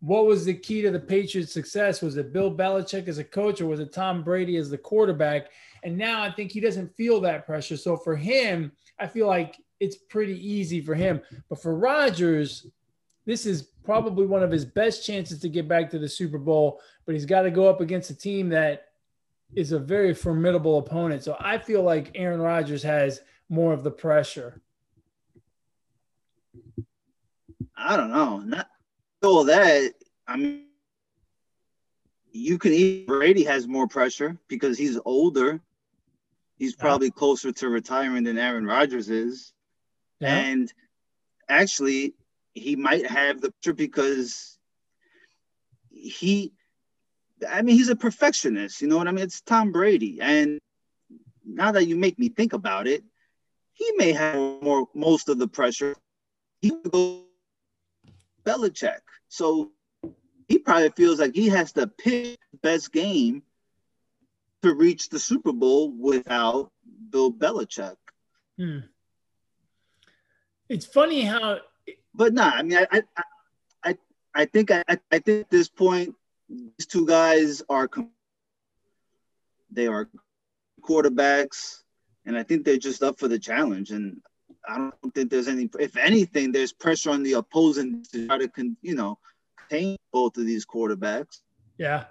[0.00, 2.02] what was the key to the Patriots' success?
[2.02, 5.50] Was it Bill Belichick as a coach or was it Tom Brady as the quarterback?
[5.84, 7.76] And now I think he doesn't feel that pressure.
[7.76, 11.20] So for him, I feel like it's pretty easy for him.
[11.48, 12.68] But for Rodgers,
[13.26, 16.80] this is probably one of his best chances to get back to the Super Bowl,
[17.04, 18.84] but he's got to go up against a team that
[19.56, 21.24] is a very formidable opponent.
[21.24, 24.62] So I feel like Aaron Rodgers has more of the pressure.
[27.76, 28.38] I don't know.
[28.38, 28.68] Not
[29.24, 29.94] all that.
[30.28, 30.66] I mean,
[32.30, 35.60] you can even Brady has more pressure because he's older.
[36.56, 39.52] He's probably closer to retirement than Aaron Rodgers is.
[40.22, 40.36] Yeah.
[40.36, 40.72] And
[41.48, 42.14] actually,
[42.54, 44.58] he might have the because
[45.90, 46.52] he,
[47.48, 48.80] I mean, he's a perfectionist.
[48.80, 49.24] You know what I mean?
[49.24, 50.20] It's Tom Brady.
[50.20, 50.58] And
[51.44, 53.02] now that you make me think about it,
[53.72, 55.94] he may have more most of the pressure.
[56.60, 57.24] He would go
[58.44, 59.00] Belichick.
[59.28, 59.72] So
[60.48, 63.42] he probably feels like he has to pick the best game
[64.62, 66.70] to reach the Super Bowl without
[67.10, 67.96] Bill Belichick.
[68.58, 68.80] Hmm.
[70.68, 71.58] It's funny how,
[72.14, 72.50] but nah.
[72.50, 73.22] I mean, I, I,
[73.84, 73.98] I,
[74.34, 76.14] I think I, I think at this point,
[76.48, 77.88] these two guys are,
[79.70, 80.08] they are
[80.80, 81.82] quarterbacks,
[82.24, 83.90] and I think they're just up for the challenge.
[83.90, 84.22] And
[84.66, 88.48] I don't think there's any, if anything, there's pressure on the opposing to try to,
[88.48, 89.18] con, you know,
[89.56, 91.42] contain both of these quarterbacks.
[91.76, 92.04] Yeah.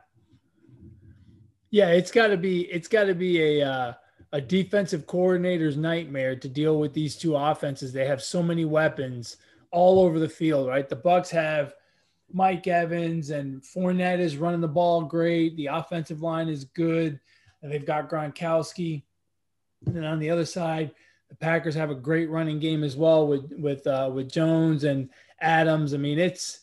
[1.71, 3.67] Yeah, it's got to be, it's got to be a.
[3.67, 3.93] Uh,
[4.33, 7.91] a defensive coordinator's nightmare to deal with these two offenses.
[7.91, 9.37] They have so many weapons
[9.71, 10.87] all over the field, right?
[10.87, 11.73] The Bucs have
[12.31, 15.55] Mike Evans and Fournette is running the ball great.
[15.57, 17.19] The offensive line is good.
[17.61, 19.03] And they've got Gronkowski.
[19.85, 20.91] And on the other side,
[21.29, 25.09] the Packers have a great running game as well with with uh, with Jones and
[25.39, 25.93] Adams.
[25.93, 26.59] I mean, it's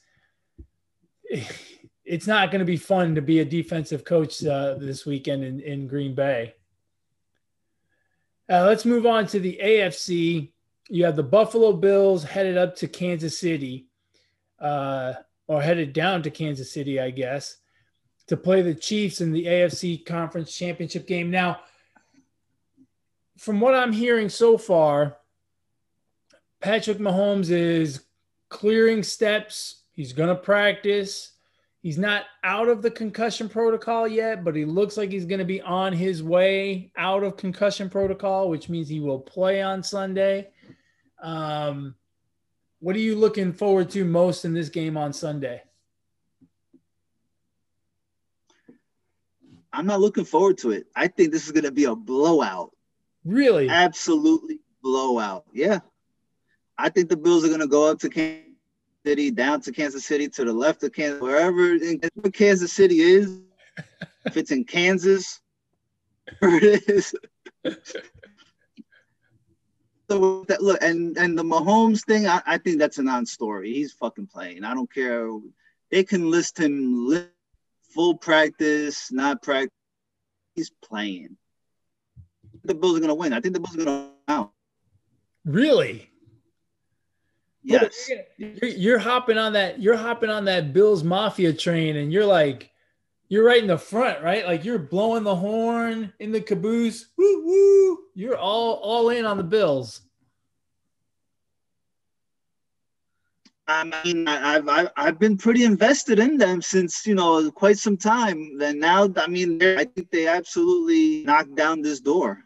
[2.04, 5.60] it's not going to be fun to be a defensive coach uh, this weekend in,
[5.60, 6.54] in Green Bay.
[8.50, 10.50] Uh, let's move on to the AFC.
[10.88, 13.88] You have the Buffalo Bills headed up to Kansas City,
[14.58, 15.14] uh,
[15.46, 17.56] or headed down to Kansas City, I guess,
[18.28, 21.30] to play the Chiefs in the AFC Conference Championship game.
[21.30, 21.60] Now,
[23.36, 25.18] from what I'm hearing so far,
[26.60, 28.02] Patrick Mahomes is
[28.48, 29.82] clearing steps.
[29.92, 31.32] He's going to practice.
[31.88, 35.44] He's not out of the concussion protocol yet, but he looks like he's going to
[35.46, 40.48] be on his way out of concussion protocol, which means he will play on Sunday.
[41.22, 41.94] Um,
[42.80, 45.62] what are you looking forward to most in this game on Sunday?
[49.72, 50.88] I'm not looking forward to it.
[50.94, 52.76] I think this is going to be a blowout.
[53.24, 53.70] Really?
[53.70, 55.46] Absolutely blowout.
[55.54, 55.78] Yeah.
[56.76, 58.47] I think the Bills are going to go up to Kansas
[59.08, 61.98] City, down to Kansas City, to the left of Kansas, wherever in
[62.30, 63.40] Kansas City is,
[64.26, 65.40] if it's in Kansas,
[66.40, 67.14] where it is.
[70.10, 73.72] so that look and and the Mahomes thing, I, I think that's a non-story.
[73.72, 74.62] He's fucking playing.
[74.62, 75.26] I don't care.
[75.90, 77.30] They can list him
[77.94, 79.72] full practice, not practice.
[80.54, 81.38] He's playing.
[82.64, 83.32] The Bills are gonna win.
[83.32, 84.52] I think the Bills are gonna win out.
[85.46, 86.10] Really?
[87.68, 88.10] Yes.
[88.38, 89.78] You're, you're, hopping on that.
[89.80, 92.70] You're hopping on that Bills Mafia train, and you're like,
[93.28, 94.46] you're right in the front, right?
[94.46, 97.06] Like you're blowing the horn in the caboose.
[97.18, 97.98] Woo woo!
[98.14, 100.00] You're all all in on the Bills.
[103.66, 107.98] I mean, I've, I've I've been pretty invested in them since you know quite some
[107.98, 108.58] time.
[108.62, 112.44] And now, I mean, I think they absolutely knocked down this door.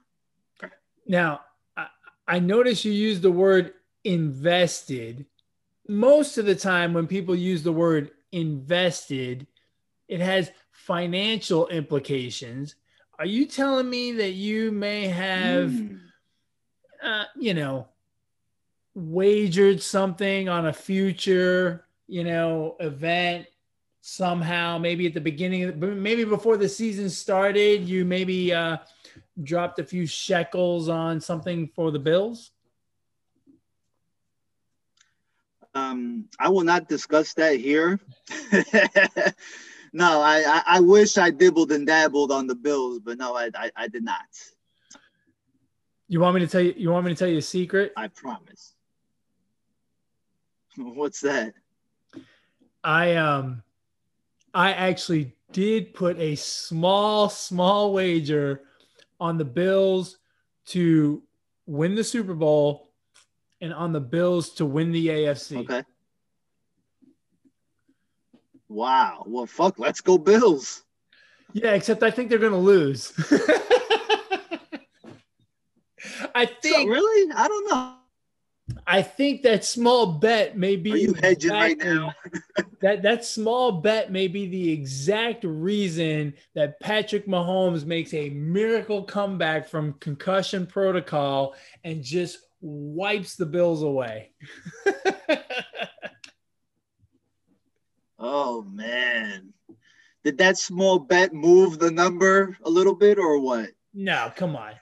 [1.06, 1.42] Now,
[1.76, 1.87] I,
[2.26, 3.74] I notice you used the word
[4.05, 5.27] invested,
[5.88, 9.47] most of the time when people use the word invested,
[10.09, 12.75] it has financial implications.
[13.19, 16.01] Are you telling me that you may have, mm.
[17.03, 17.88] uh, you know,
[18.95, 23.47] wagered something on a future, you know, event
[24.01, 24.79] somehow?
[24.79, 28.79] Maybe at the beginning, maybe before the season started, you maybe uh,
[29.43, 32.51] dropped a few shekels on something for the Bills.
[35.74, 37.98] Um, I will not discuss that here.
[39.92, 43.50] no, I, I, I wish I dibbled and dabbled on the Bills, but no, I,
[43.54, 44.20] I, I did not.
[46.08, 46.74] You want me to tell you?
[46.76, 47.92] You want me to tell you a secret?
[47.96, 48.74] I promise.
[50.76, 51.54] What's that?
[52.85, 53.62] I um
[54.52, 58.62] I actually did put a small, small wager
[59.20, 60.18] on the Bills
[60.66, 61.22] to
[61.66, 62.91] win the Super Bowl
[63.62, 65.59] and on the Bills to win the AFC.
[65.59, 65.85] Okay.
[68.68, 69.22] Wow.
[69.27, 69.79] Well, fuck.
[69.79, 70.83] Let's go Bills.
[71.53, 73.12] Yeah, except I think they're going to lose.
[76.35, 76.77] I think.
[76.77, 77.33] So, really?
[77.35, 77.94] I don't know.
[78.87, 80.92] I think that small bet may be.
[80.92, 82.14] Are you hedging right now?
[82.81, 89.05] that that small bet may be the exact reason that Patrick Mahomes makes a miracle
[89.05, 94.31] comeback from concussion protocol and just wipes the Bills away.
[98.18, 99.53] oh man.
[100.25, 103.70] Did that small bet move the number a little bit or what?
[103.92, 104.75] No, come on.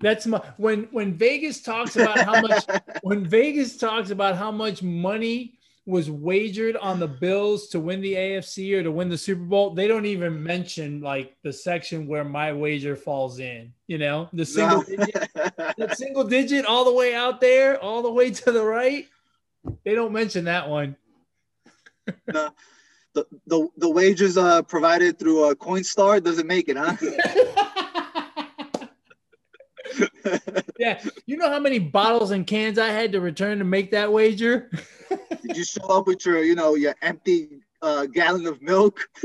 [0.00, 2.64] That's my when when Vegas talks about how much
[3.02, 8.14] when Vegas talks about how much money was wagered on the Bills to win the
[8.14, 12.24] AFC or to win the Super Bowl, they don't even mention like the section where
[12.24, 13.72] my wager falls in.
[13.88, 14.96] You know, the single no.
[14.96, 19.08] digit, that single digit all the way out there, all the way to the right.
[19.84, 20.96] They don't mention that one.
[22.32, 22.50] no,
[23.14, 26.96] the the, the wagers uh, provided through a uh, Coinstar doesn't make it, huh?
[30.78, 34.12] yeah, you know how many bottles and cans I had to return to make that
[34.12, 34.70] wager?
[35.42, 39.00] Did you show up with your, you know, your empty uh, gallon of milk?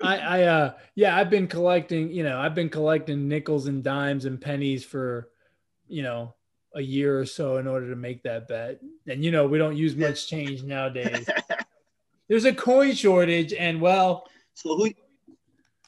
[0.00, 4.26] I, I, uh, yeah, I've been collecting, you know, I've been collecting nickels and dimes
[4.26, 5.30] and pennies for,
[5.88, 6.34] you know,
[6.74, 8.80] a year or so in order to make that bet.
[9.08, 11.28] And, you know, we don't use much change nowadays.
[12.28, 14.90] There's a coin shortage, and well, so who,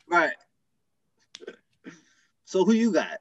[0.08, 0.32] right.
[2.46, 3.18] So who you got?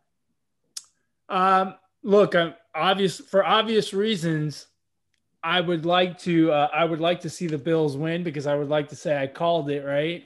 [1.28, 4.68] Um, look, I'm obvious for obvious reasons.
[5.42, 6.52] I would like to.
[6.52, 9.22] Uh, I would like to see the Bills win because I would like to say
[9.22, 10.26] I called it right.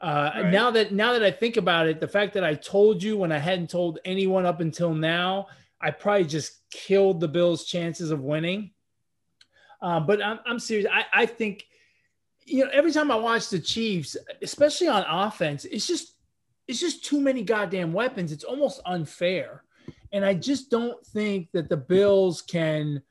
[0.00, 0.50] Uh, right.
[0.50, 3.30] Now that now that I think about it, the fact that I told you when
[3.30, 5.48] I hadn't told anyone up until now,
[5.80, 8.70] I probably just killed the Bills' chances of winning.
[9.82, 10.86] Uh, but I'm, I'm serious.
[10.90, 11.66] I, I think,
[12.44, 16.14] you know, every time I watch the Chiefs, especially on offense, it's just
[16.68, 18.32] it's just too many goddamn weapons.
[18.32, 19.61] It's almost unfair.
[20.12, 23.02] And I just don't think that the Bills can,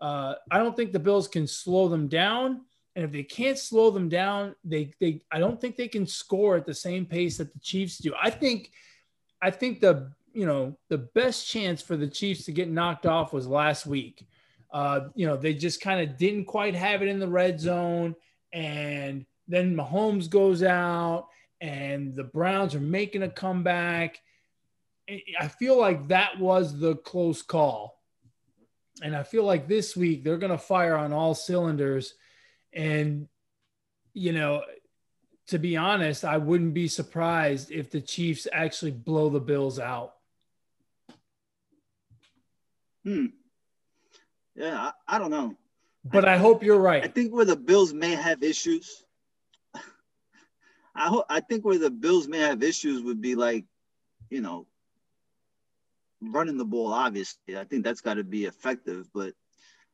[0.00, 2.62] uh, I don't think the Bills can slow them down.
[2.96, 6.56] And if they can't slow them down, they, they, I don't think they can score
[6.56, 8.12] at the same pace that the Chiefs do.
[8.20, 8.72] I think,
[9.40, 13.32] I think the, you know, the best chance for the Chiefs to get knocked off
[13.32, 14.26] was last week.
[14.72, 18.14] Uh, you know, they just kind of didn't quite have it in the red zone.
[18.52, 21.28] And then Mahomes goes out
[21.60, 24.20] and the Browns are making a comeback.
[25.38, 28.00] I feel like that was the close call.
[29.02, 32.14] And I feel like this week they're going to fire on all cylinders.
[32.72, 33.28] And,
[34.12, 34.62] you know,
[35.48, 40.14] to be honest, I wouldn't be surprised if the Chiefs actually blow the Bills out.
[43.04, 43.26] Hmm.
[44.54, 45.56] Yeah, I, I don't know.
[46.04, 47.02] But I, I hope you're right.
[47.02, 49.02] I think where the Bills may have issues
[50.94, 53.64] I ho- I think where the Bills may have issues would be like,
[54.28, 54.66] you know,
[56.20, 56.92] running the ball.
[56.92, 59.32] Obviously, I think that's got to be effective, but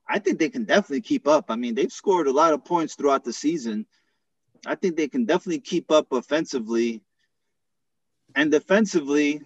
[0.08, 1.46] I think they can definitely keep up.
[1.48, 3.86] I mean, they've scored a lot of points throughout the season.
[4.66, 7.02] I think they can definitely keep up offensively
[8.34, 9.42] and defensively.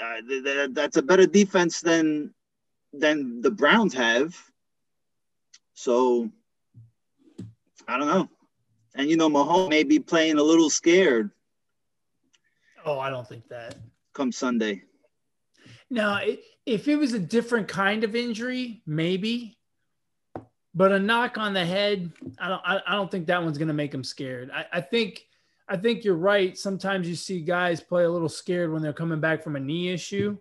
[0.00, 2.34] Uh, th- th- that's a better defense than
[2.92, 4.36] than the Browns have.
[5.74, 6.30] So
[7.88, 8.28] I don't know.
[8.94, 11.30] And you know, Mahomes may be playing a little scared.
[12.84, 13.76] Oh, I don't think that.
[14.14, 14.82] Come Sunday.
[15.90, 19.58] No, it, if it was a different kind of injury, maybe.
[20.74, 22.62] But a knock on the head, I don't.
[22.64, 24.50] I, I don't think that one's going to make him scared.
[24.52, 25.26] I, I think.
[25.68, 26.56] I think you're right.
[26.56, 29.88] Sometimes you see guys play a little scared when they're coming back from a knee
[29.88, 30.36] issue,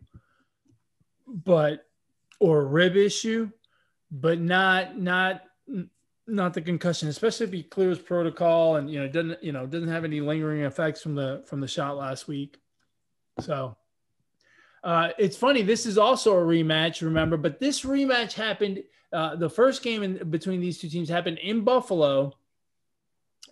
[1.27, 1.87] but
[2.39, 3.49] or a rib issue,
[4.11, 5.41] but not not
[6.27, 9.89] not the concussion, especially if he clears protocol and you know doesn't you know doesn't
[9.89, 12.57] have any lingering effects from the from the shot last week.
[13.39, 13.75] So
[14.85, 15.63] uh, it's funny.
[15.63, 18.83] This is also a rematch, remember, but this rematch happened.
[19.11, 22.31] Uh, the first game in between these two teams happened in Buffalo,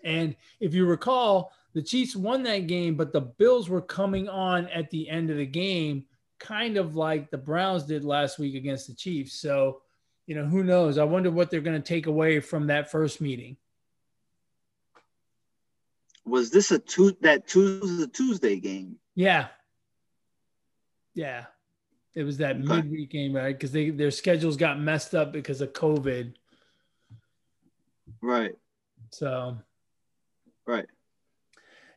[0.03, 4.67] and if you recall, the Chiefs won that game, but the Bills were coming on
[4.67, 6.05] at the end of the game,
[6.39, 9.33] kind of like the Browns did last week against the Chiefs.
[9.33, 9.81] So
[10.27, 10.97] you know, who knows?
[10.97, 13.57] I wonder what they're going to take away from that first meeting.
[16.25, 18.97] Was this a two that Tuesday Tuesday game?
[19.15, 19.47] Yeah.
[21.13, 21.45] Yeah.
[22.15, 22.65] It was that okay.
[22.65, 23.53] midweek game, right?
[23.53, 26.33] Because they their schedules got messed up because of COVID.
[28.21, 28.53] Right.
[29.11, 29.57] So.
[30.65, 30.85] Right.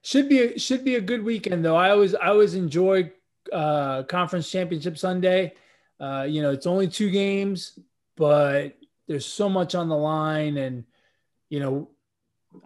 [0.03, 1.77] Should be a, should be a good weekend though.
[1.77, 3.13] I always I always enjoy
[3.53, 5.53] uh, conference championship Sunday.
[5.99, 7.79] Uh, you know, it's only two games,
[8.17, 8.77] but
[9.09, 10.85] there's so much on the line, and
[11.49, 11.91] you know,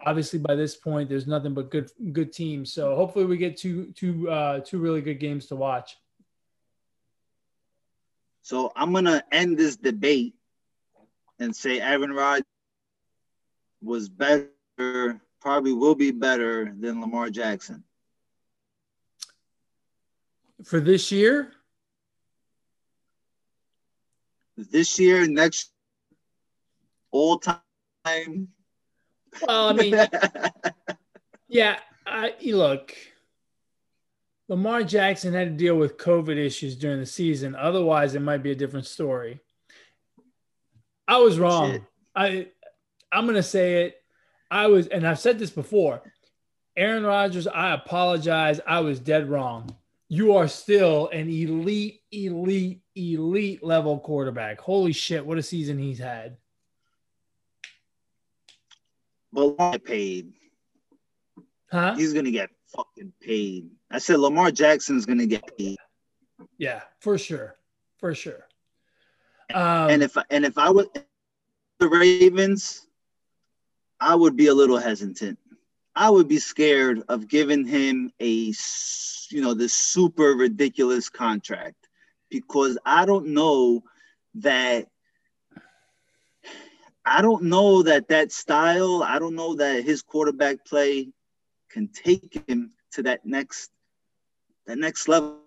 [0.05, 2.73] obviously by this point, there's nothing but good good teams.
[2.73, 5.97] So hopefully, we get two two uh, two really good games to watch.
[8.41, 10.35] So I'm gonna end this debate
[11.39, 12.45] and say Aaron Rodgers
[13.81, 17.83] was better, probably will be better than Lamar Jackson
[20.63, 21.51] for this year.
[24.57, 25.71] This year, next,
[27.09, 28.49] all time.
[29.47, 29.95] Well, I mean,
[31.47, 31.79] yeah.
[32.05, 32.95] I look.
[34.51, 37.55] Lamar Jackson had to deal with COVID issues during the season.
[37.55, 39.39] Otherwise, it might be a different story.
[41.07, 41.85] I was wrong.
[42.13, 42.47] I
[43.13, 44.03] I'm gonna say it.
[44.51, 46.01] I was, and I've said this before.
[46.75, 48.59] Aaron Rodgers, I apologize.
[48.67, 49.73] I was dead wrong.
[50.09, 54.59] You are still an elite, elite, elite level quarterback.
[54.59, 56.35] Holy shit, what a season he's had.
[59.31, 60.33] Well, I paid.
[61.71, 61.95] Huh?
[61.95, 63.69] He's gonna get fucking paid.
[63.91, 65.77] I said Lamar Jackson's gonna get paid.
[66.57, 67.55] Yeah, for sure,
[67.97, 68.47] for sure.
[69.53, 70.87] Um, and if and if I was
[71.79, 72.87] the Ravens,
[73.99, 75.37] I would be a little hesitant.
[75.93, 78.53] I would be scared of giving him a
[79.29, 81.89] you know this super ridiculous contract
[82.29, 83.83] because I don't know
[84.35, 84.87] that
[87.03, 91.09] I don't know that that style, I don't know that his quarterback play
[91.69, 93.71] can take him to that next
[94.67, 95.39] that next level.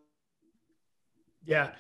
[1.45, 1.71] Yeah.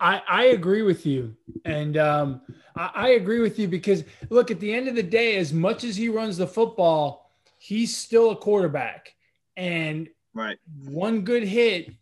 [0.00, 1.36] I, I agree with you.
[1.64, 2.40] And um,
[2.76, 5.84] I, I agree with you because look, at the end of the day, as much
[5.84, 9.14] as he runs the football, he's still a quarterback.
[9.56, 10.58] And right.
[10.84, 11.94] one good hit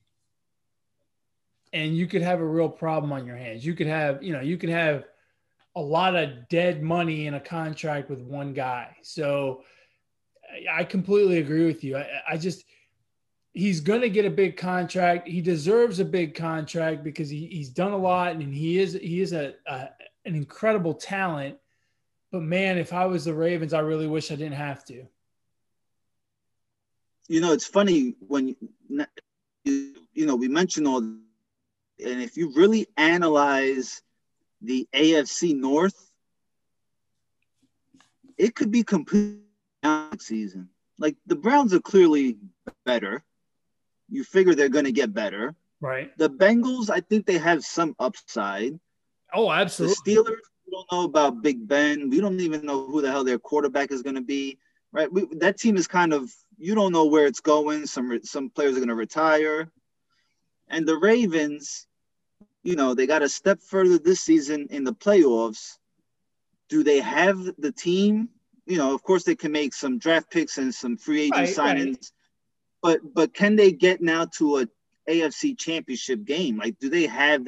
[1.73, 3.65] and you could have a real problem on your hands.
[3.65, 5.05] You could have, you know, you could have
[5.75, 8.95] a lot of dead money in a contract with one guy.
[9.03, 9.63] So
[10.71, 11.97] I completely agree with you.
[11.97, 12.65] I, I just
[13.55, 15.29] he's going to get a big contract.
[15.29, 19.21] He deserves a big contract because he, he's done a lot and he is he
[19.21, 19.89] is a, a
[20.25, 21.59] an incredible talent.
[22.31, 25.07] But man, if I was the Ravens, I really wish I didn't have to.
[27.29, 28.57] You know, it's funny when
[28.89, 29.07] you,
[29.65, 31.21] you know we mentioned all, and
[31.99, 34.03] if you really analyze
[34.63, 36.11] the AFC North,
[38.39, 39.41] it could be complete
[40.19, 40.69] season.
[40.99, 42.39] Like the Browns are clearly
[42.85, 43.23] better.
[44.13, 45.55] You figure they're going to get better.
[45.81, 46.17] Right.
[46.19, 48.79] The Bengals, I think they have some upside.
[49.35, 49.97] Oh, absolutely.
[50.05, 50.37] The Steelers,
[50.67, 52.11] we don't know about Big Ben.
[52.11, 54.59] We don't even know who the hell their quarterback is going to be.
[54.93, 55.11] Right.
[55.11, 57.87] We, that team is kind of you don't know where it's going.
[57.87, 59.73] Some some players are going to retire,
[60.69, 61.87] and the Ravens,
[62.63, 65.79] you know, they got a step further this season in the playoffs.
[66.69, 68.29] Do they have the team?
[68.67, 71.49] You know, of course they can make some draft picks and some free agent right,
[71.49, 72.13] signings, right.
[72.83, 74.69] But but can they get now to a
[75.09, 76.59] AFC championship game?
[76.59, 77.47] Like, do they have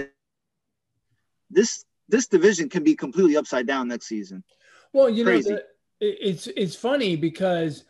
[1.51, 1.85] this?
[2.09, 4.45] This division can be completely upside down next season.
[4.93, 5.51] Well, you Crazy.
[5.51, 5.65] know, the,
[6.01, 7.85] it's it's funny because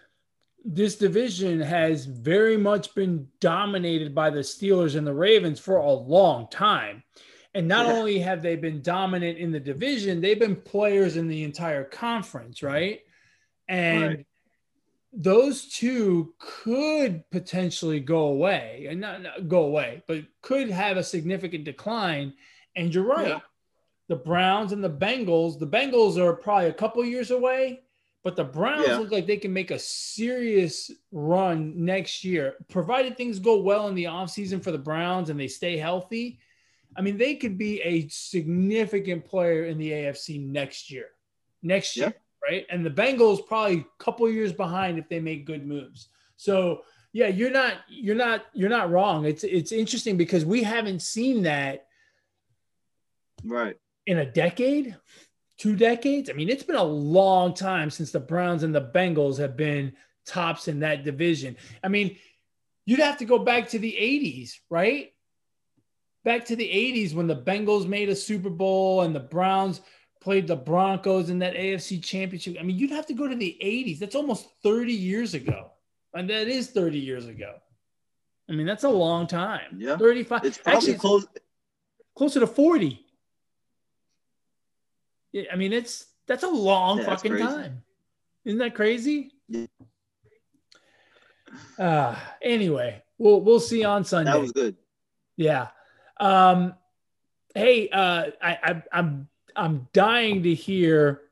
[0.64, 5.92] this division has very much been dominated by the Steelers and the Ravens for a
[5.92, 7.02] long time.
[7.54, 7.92] And not yeah.
[7.92, 12.62] only have they been dominant in the division, they've been players in the entire conference,
[12.62, 13.00] right?
[13.68, 14.26] And right.
[15.16, 21.04] Those two could potentially go away and not, not, go away, but could have a
[21.04, 22.34] significant decline.
[22.76, 23.28] And you're right.
[23.28, 23.40] Yeah.
[24.08, 27.84] The Browns and the Bengals, the Bengals are probably a couple years away
[28.24, 28.96] but the Browns yeah.
[28.96, 33.94] look like they can make a serious run next year, provided things go well in
[33.94, 36.40] the offseason for the Browns and they stay healthy.
[36.96, 41.08] I mean, they could be a significant player in the AFC next year.
[41.62, 42.20] Next year, yeah.
[42.46, 42.66] Right?
[42.70, 46.08] And the Bengals probably a couple years behind if they make good moves.
[46.36, 46.82] So
[47.12, 49.24] yeah, you're not you're not you're not wrong.
[49.24, 51.86] It's it's interesting because we haven't seen that
[53.44, 53.76] right
[54.06, 54.96] in a decade
[55.56, 56.30] two decades.
[56.30, 59.92] I mean, it's been a long time since the Browns and the Bengals have been
[60.26, 61.56] tops in that division.
[61.82, 62.16] I mean,
[62.86, 65.12] you'd have to go back to the 80s, right?
[66.24, 69.80] Back to the 80s when the Bengals made a Super Bowl and the Browns
[70.24, 72.56] played the Broncos in that AFC championship.
[72.58, 73.98] I mean, you'd have to go to the 80s.
[73.98, 75.70] That's almost 30 years ago.
[76.14, 77.56] And that is 30 years ago.
[78.48, 79.76] I mean, that's a long time.
[79.76, 79.98] Yeah.
[79.98, 80.44] 35.
[80.44, 81.26] It's Actually, close
[82.16, 83.04] closer to 40.
[85.32, 87.82] Yeah, I mean, it's that's a long yeah, fucking time.
[88.44, 89.32] Isn't that crazy?
[89.48, 89.66] Yeah.
[91.78, 94.32] Uh, anyway, we'll we'll see on Sunday.
[94.32, 94.76] That was good.
[95.36, 95.68] Yeah.
[96.18, 96.74] Um,
[97.54, 101.22] hey, uh, I, I I'm I'm dying to hear,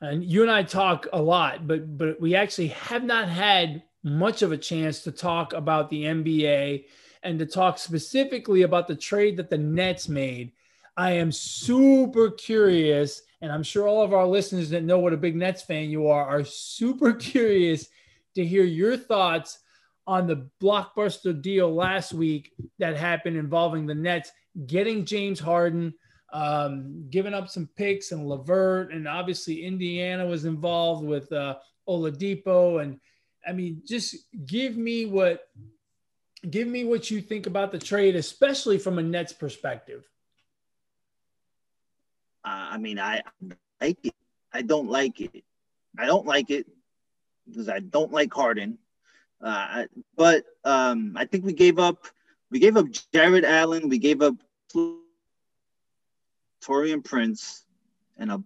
[0.00, 4.42] and you and I talk a lot, but but we actually have not had much
[4.42, 6.86] of a chance to talk about the NBA
[7.22, 10.52] and to talk specifically about the trade that the Nets made.
[10.96, 15.16] I am super curious, and I'm sure all of our listeners that know what a
[15.16, 17.88] big Nets fan you are are super curious
[18.34, 19.58] to hear your thoughts
[20.06, 24.32] on the blockbuster deal last week that happened involving the Nets
[24.66, 25.94] getting James Harden,
[26.32, 31.56] um, giving up some picks and LeVert, and obviously Indiana was involved with uh,
[31.88, 32.82] Oladipo.
[32.82, 32.98] And
[33.46, 34.16] I mean, just
[34.46, 35.46] give me what
[36.48, 40.08] give me what you think about the trade, especially from a Nets perspective.
[42.44, 43.22] Uh, I mean, I
[43.80, 44.14] like it.
[44.52, 45.44] I don't like it.
[45.96, 46.66] I don't like it
[47.46, 48.78] because I don't like Harden.
[49.40, 49.84] Uh,
[50.16, 52.06] but um, I think we gave up.
[52.50, 53.88] We gave up Jarrett Allen.
[53.88, 54.34] We gave up
[56.62, 57.64] Taurean Prince,
[58.18, 58.42] and a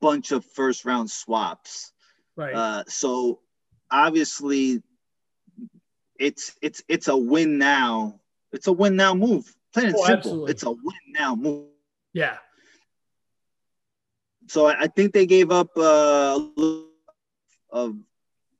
[0.00, 1.92] bunch of first round swaps.
[2.36, 2.54] Right.
[2.54, 3.40] Uh, so
[3.90, 4.82] obviously,
[6.18, 8.20] it's it's it's a win now.
[8.52, 9.54] It's a win now move.
[9.72, 10.16] Plain and oh, simple.
[10.18, 10.50] Absolutely.
[10.50, 11.66] It's a win now move.
[12.12, 12.36] Yeah.
[14.48, 16.86] So I, I think they gave up uh, a little
[17.70, 17.96] of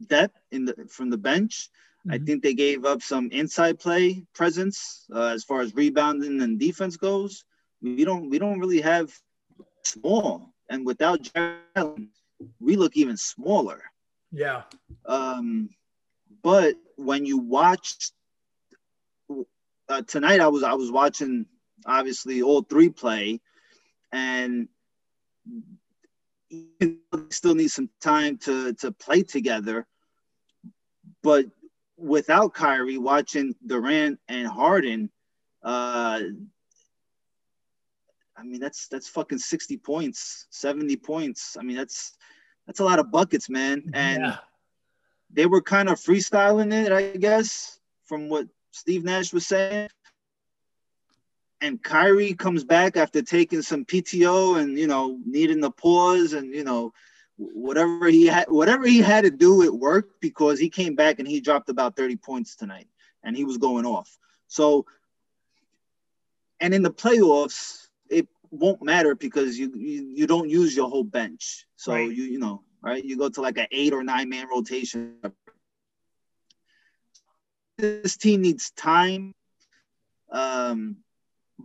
[0.07, 1.69] depth in the from the bench.
[2.07, 2.13] Mm-hmm.
[2.13, 6.59] I think they gave up some inside play presence uh, as far as rebounding and
[6.59, 7.45] defense goes.
[7.83, 9.13] We don't we don't really have
[9.85, 12.09] small, and without Jalen,
[12.61, 13.83] we look even smaller.
[14.33, 14.63] Yeah.
[15.07, 15.71] Um,
[16.43, 18.13] but when you watch
[19.89, 21.47] uh, tonight, I was I was watching
[21.87, 23.41] obviously all three play,
[24.13, 24.69] and
[26.51, 26.99] you
[27.31, 29.87] still need some time to to play together.
[31.23, 31.47] But
[31.97, 35.11] without Kyrie, watching Durant and Harden,
[35.63, 36.21] uh,
[38.41, 41.57] I mean that's that's fucking sixty points, seventy points.
[41.59, 42.17] I mean that's
[42.67, 43.91] that's a lot of buckets, man.
[43.93, 44.39] And yeah.
[45.31, 49.89] they were kind of freestyling it, I guess, from what Steve Nash was saying
[51.61, 56.55] and Kyrie comes back after taking some PTO and you know needing the pause and
[56.55, 56.93] you know
[57.37, 61.29] whatever he had whatever he had to do it worked because he came back and
[61.29, 62.89] he dropped about 30 points tonight
[63.23, 64.19] and he was going off.
[64.49, 64.87] So
[66.61, 67.89] and in the playoffs
[68.51, 71.67] won't matter because you you, you don't use your whole bench.
[71.77, 72.11] So right.
[72.11, 73.05] you you know, right?
[73.05, 75.17] You go to like an 8 or 9 man rotation.
[77.79, 79.35] This team needs time
[80.33, 80.97] um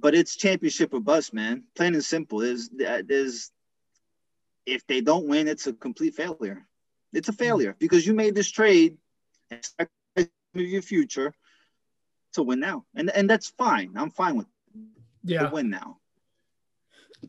[0.01, 1.63] but it's championship or bust, man.
[1.75, 2.39] Plain and simple.
[2.39, 3.51] There's there's
[4.65, 6.65] if they don't win, it's a complete failure.
[7.13, 8.97] It's a failure because you made this trade
[10.53, 11.33] your future
[12.33, 13.93] to win now, and and that's fine.
[13.95, 14.47] I'm fine with
[15.23, 15.97] yeah win now.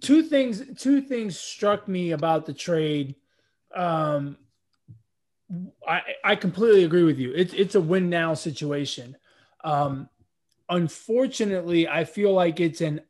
[0.01, 0.62] Two things.
[0.80, 3.14] Two things struck me about the trade.
[3.74, 4.36] Um,
[5.86, 7.32] I I completely agree with you.
[7.34, 9.16] It's it's a win now situation.
[9.64, 10.09] Um,
[10.68, 13.01] unfortunately, I feel like it's an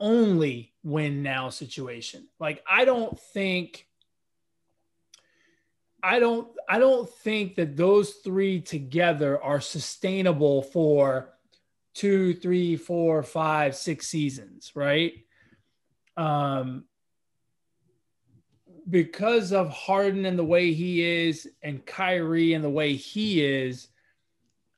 [0.00, 2.28] only win now situation.
[2.38, 3.86] Like I don't think
[6.02, 11.32] I don't I don't think that those three together are sustainable for
[11.94, 15.14] two, three, four, five, six seasons, right?
[16.16, 16.84] Um
[18.88, 23.88] because of Harden and the way he is and Kyrie and the way he is,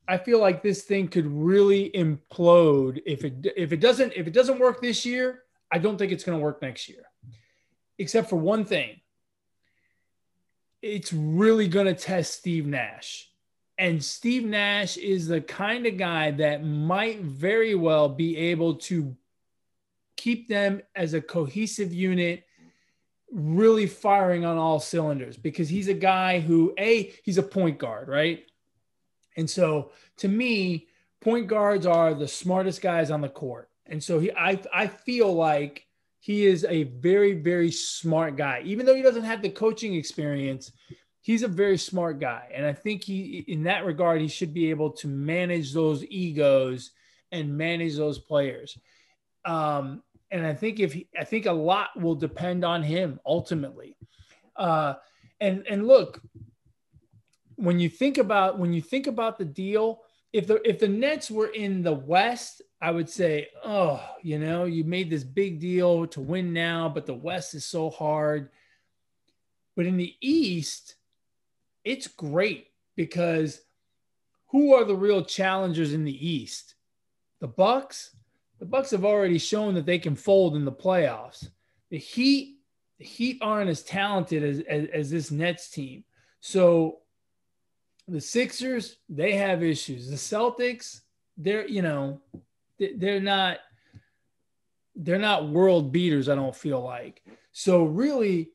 [0.07, 4.32] I feel like this thing could really implode if it if it doesn't if it
[4.32, 5.43] doesn't work this year.
[5.70, 7.03] I don't think it's going to work next year,
[7.99, 9.01] except for one thing.
[10.80, 13.28] It's really going to test Steve Nash,
[13.76, 19.14] and Steve Nash is the kind of guy that might very well be able to
[20.18, 22.44] keep them as a cohesive unit
[23.32, 28.08] really firing on all cylinders because he's a guy who a he's a point guard
[28.08, 28.44] right
[29.38, 30.88] and so to me,
[31.20, 33.70] point guards are the smartest guys on the court.
[33.86, 35.86] And so he I I feel like
[36.20, 38.62] he is a very, very smart guy.
[38.64, 40.72] Even though he doesn't have the coaching experience,
[41.22, 42.50] he's a very smart guy.
[42.52, 46.90] And I think he in that regard, he should be able to manage those egos
[47.30, 48.76] and manage those players.
[49.44, 53.97] Um, and I think if he, I think a lot will depend on him ultimately.
[54.57, 54.95] Uh,
[55.41, 56.20] and and look,
[57.57, 60.03] when you think about when you think about the deal,
[60.33, 64.64] if the if the Nets were in the West, I would say, oh, you know,
[64.64, 68.51] you made this big deal to win now, but the West is so hard.
[69.76, 70.97] But in the East,
[71.85, 73.61] it's great because
[74.49, 76.74] who are the real challengers in the East?
[77.41, 78.14] The Bucks.
[78.59, 81.48] The Bucks have already shown that they can fold in the playoffs.
[81.90, 82.59] The Heat,
[82.98, 86.04] the Heat aren't as talented as, as, as this Nets team.
[86.40, 86.98] So
[88.09, 90.11] the Sixers, they have issues.
[90.11, 91.02] The Celtics,
[91.36, 92.20] they're, you know,
[92.78, 93.59] they're not
[95.00, 97.22] they're not world beaters, I don't feel like.
[97.52, 98.50] So really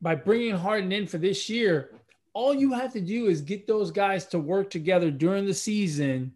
[0.00, 1.90] by bringing Harden in for this year,
[2.34, 6.32] all you have to do is get those guys to work together during the season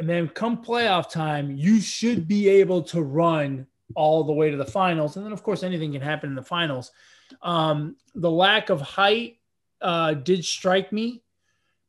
[0.00, 4.56] and then come playoff time, you should be able to run all the way to
[4.56, 5.16] the finals.
[5.16, 6.90] And then, of course, anything can happen in the finals.
[7.42, 9.40] Um, the lack of height
[9.82, 11.22] uh, did strike me,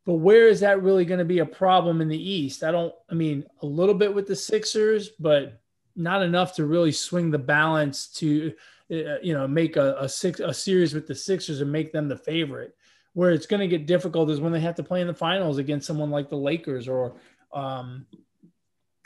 [0.05, 2.65] but where is that really going to be a problem in the East?
[2.65, 5.61] I don't, I mean, a little bit with the Sixers, but
[5.95, 8.53] not enough to really swing the balance to,
[8.91, 12.09] uh, you know, make a, a six a series with the Sixers and make them
[12.09, 12.75] the favorite.
[13.13, 15.57] Where it's going to get difficult is when they have to play in the finals
[15.57, 17.15] against someone like the Lakers or
[17.53, 18.05] um,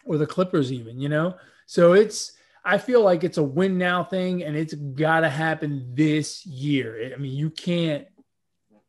[0.05, 1.35] or the Clippers, even, you know?
[1.65, 2.33] So it's,
[2.63, 7.11] I feel like it's a win now thing and it's got to happen this year.
[7.13, 8.07] I mean, you can't,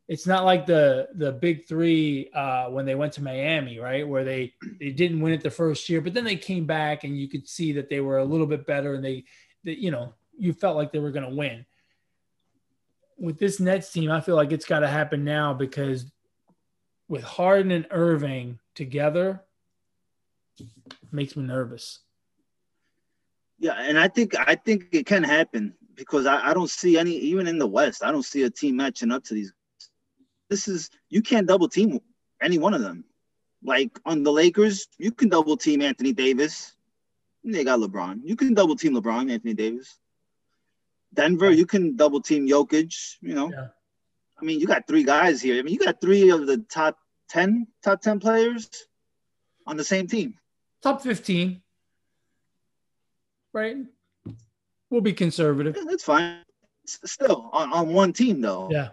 [0.07, 4.07] it's not like the the big three uh, when they went to Miami, right?
[4.07, 7.19] Where they they didn't win it the first year, but then they came back and
[7.19, 9.25] you could see that they were a little bit better and they,
[9.65, 11.65] they you know, you felt like they were going to win.
[13.17, 16.09] With this Nets team, I feel like it's got to happen now because
[17.09, 19.43] with Harden and Irving together,
[21.11, 21.99] makes me nervous.
[23.59, 27.11] Yeah, and I think I think it can happen because I, I don't see any
[27.11, 28.03] even in the West.
[28.03, 29.51] I don't see a team matching up to these.
[30.49, 31.99] This is you can't double team
[32.41, 33.03] any one of them.
[33.63, 36.73] Like on the Lakers, you can double team Anthony Davis.
[37.43, 38.19] They got LeBron.
[38.23, 39.97] You can double team LeBron, Anthony Davis.
[41.13, 42.93] Denver, you can double team Jokic.
[43.21, 43.67] You know, yeah.
[44.39, 45.57] I mean, you got three guys here.
[45.57, 48.69] I mean, you got three of the top ten, top ten players
[49.65, 50.35] on the same team
[50.81, 51.61] top 15,
[53.53, 53.77] right?
[54.89, 55.75] We'll be conservative.
[55.77, 56.39] Yeah, that's fine.
[56.85, 58.69] Still on, on one team, though.
[58.71, 58.89] Yeah.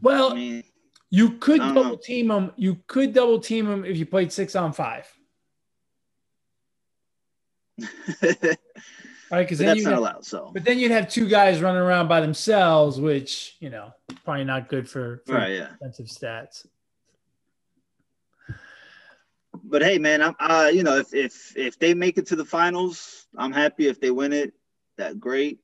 [0.00, 0.64] Well, I mean,
[1.10, 1.96] you could double know.
[1.96, 2.52] team them.
[2.56, 5.06] You could double team them if you played six on five.
[8.22, 8.58] right?
[9.30, 10.26] Because that's not have, allowed.
[10.26, 13.92] So, but then you'd have two guys running around by themselves, which you know
[14.24, 15.68] probably not good for, for right, yeah.
[15.72, 16.66] defensive stats
[19.62, 22.44] but hey, man, I'm uh, you know, if if if they make it to the
[22.44, 23.86] finals, I'm happy.
[23.86, 24.52] If they win it,
[24.98, 25.60] that great.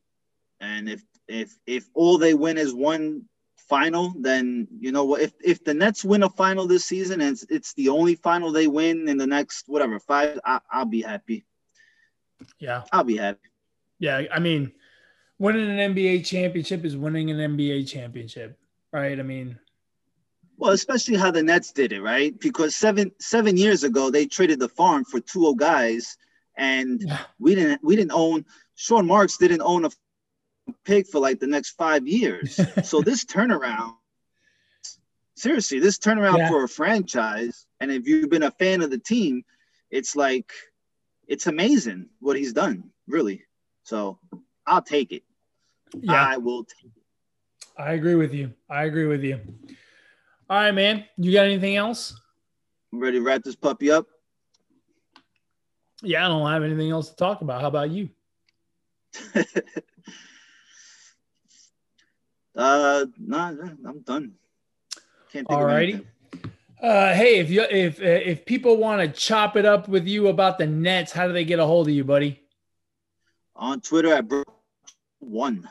[0.60, 3.24] And if if if all they win is one
[3.68, 5.20] final, then you know what?
[5.20, 8.52] If if the Nets win a final this season and it's, it's the only final
[8.52, 11.44] they win in the next whatever five, I, I'll be happy.
[12.58, 13.40] Yeah, I'll be happy.
[13.98, 14.72] Yeah, I mean,
[15.38, 18.58] winning an NBA championship is winning an NBA championship,
[18.92, 19.18] right?
[19.18, 19.58] I mean,
[20.58, 22.38] well, especially how the Nets did it, right?
[22.38, 26.16] Because seven seven years ago they traded the farm for two old guys,
[26.56, 27.20] and yeah.
[27.38, 28.44] we didn't we didn't own
[28.74, 29.90] Sean Marks didn't own a
[30.84, 32.60] pig for like the next five years.
[32.88, 33.94] so this turnaround,
[35.36, 36.48] seriously, this turnaround yeah.
[36.48, 39.44] for a franchise, and if you've been a fan of the team,
[39.92, 40.52] it's like
[41.28, 43.44] it's amazing what he's done, really.
[43.84, 44.18] So
[44.66, 45.22] I'll take it.
[45.94, 46.12] Yeah.
[46.12, 47.02] I will take it.
[47.80, 48.52] I agree with you.
[48.68, 49.40] I agree with you.
[50.50, 51.04] All right, man.
[51.18, 52.18] You got anything else?
[52.92, 54.06] I'm ready to wrap this puppy up.
[56.02, 57.60] Yeah, I don't have anything else to talk about.
[57.60, 58.08] How about you?
[62.54, 64.32] uh, nah, I'm done.
[65.32, 66.06] Can't think All righty.
[66.80, 70.58] Uh, hey, if you if if people want to chop it up with you about
[70.58, 72.40] the Nets, how do they get a hold of you, buddy?
[73.56, 74.44] On Twitter at bro
[75.18, 75.68] one.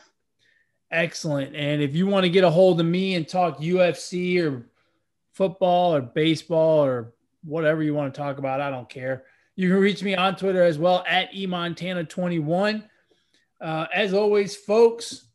[0.91, 1.55] Excellent.
[1.55, 4.69] And if you want to get a hold of me and talk UFC or
[5.33, 7.13] football or baseball or
[7.43, 9.25] whatever you want to talk about, I don't care.
[9.55, 12.87] You can reach me on Twitter as well at emontana21.
[13.59, 15.27] Uh, as always, folks,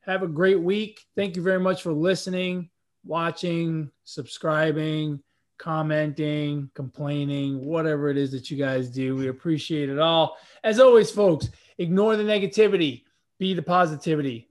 [0.00, 1.00] have a great week.
[1.16, 2.68] Thank you very much for listening,
[3.04, 5.20] watching, subscribing,
[5.58, 9.16] commenting, complaining, whatever it is that you guys do.
[9.16, 10.36] We appreciate it all.
[10.62, 13.04] As always, folks, ignore the negativity,
[13.38, 14.48] be the positivity.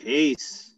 [0.00, 0.69] Peace.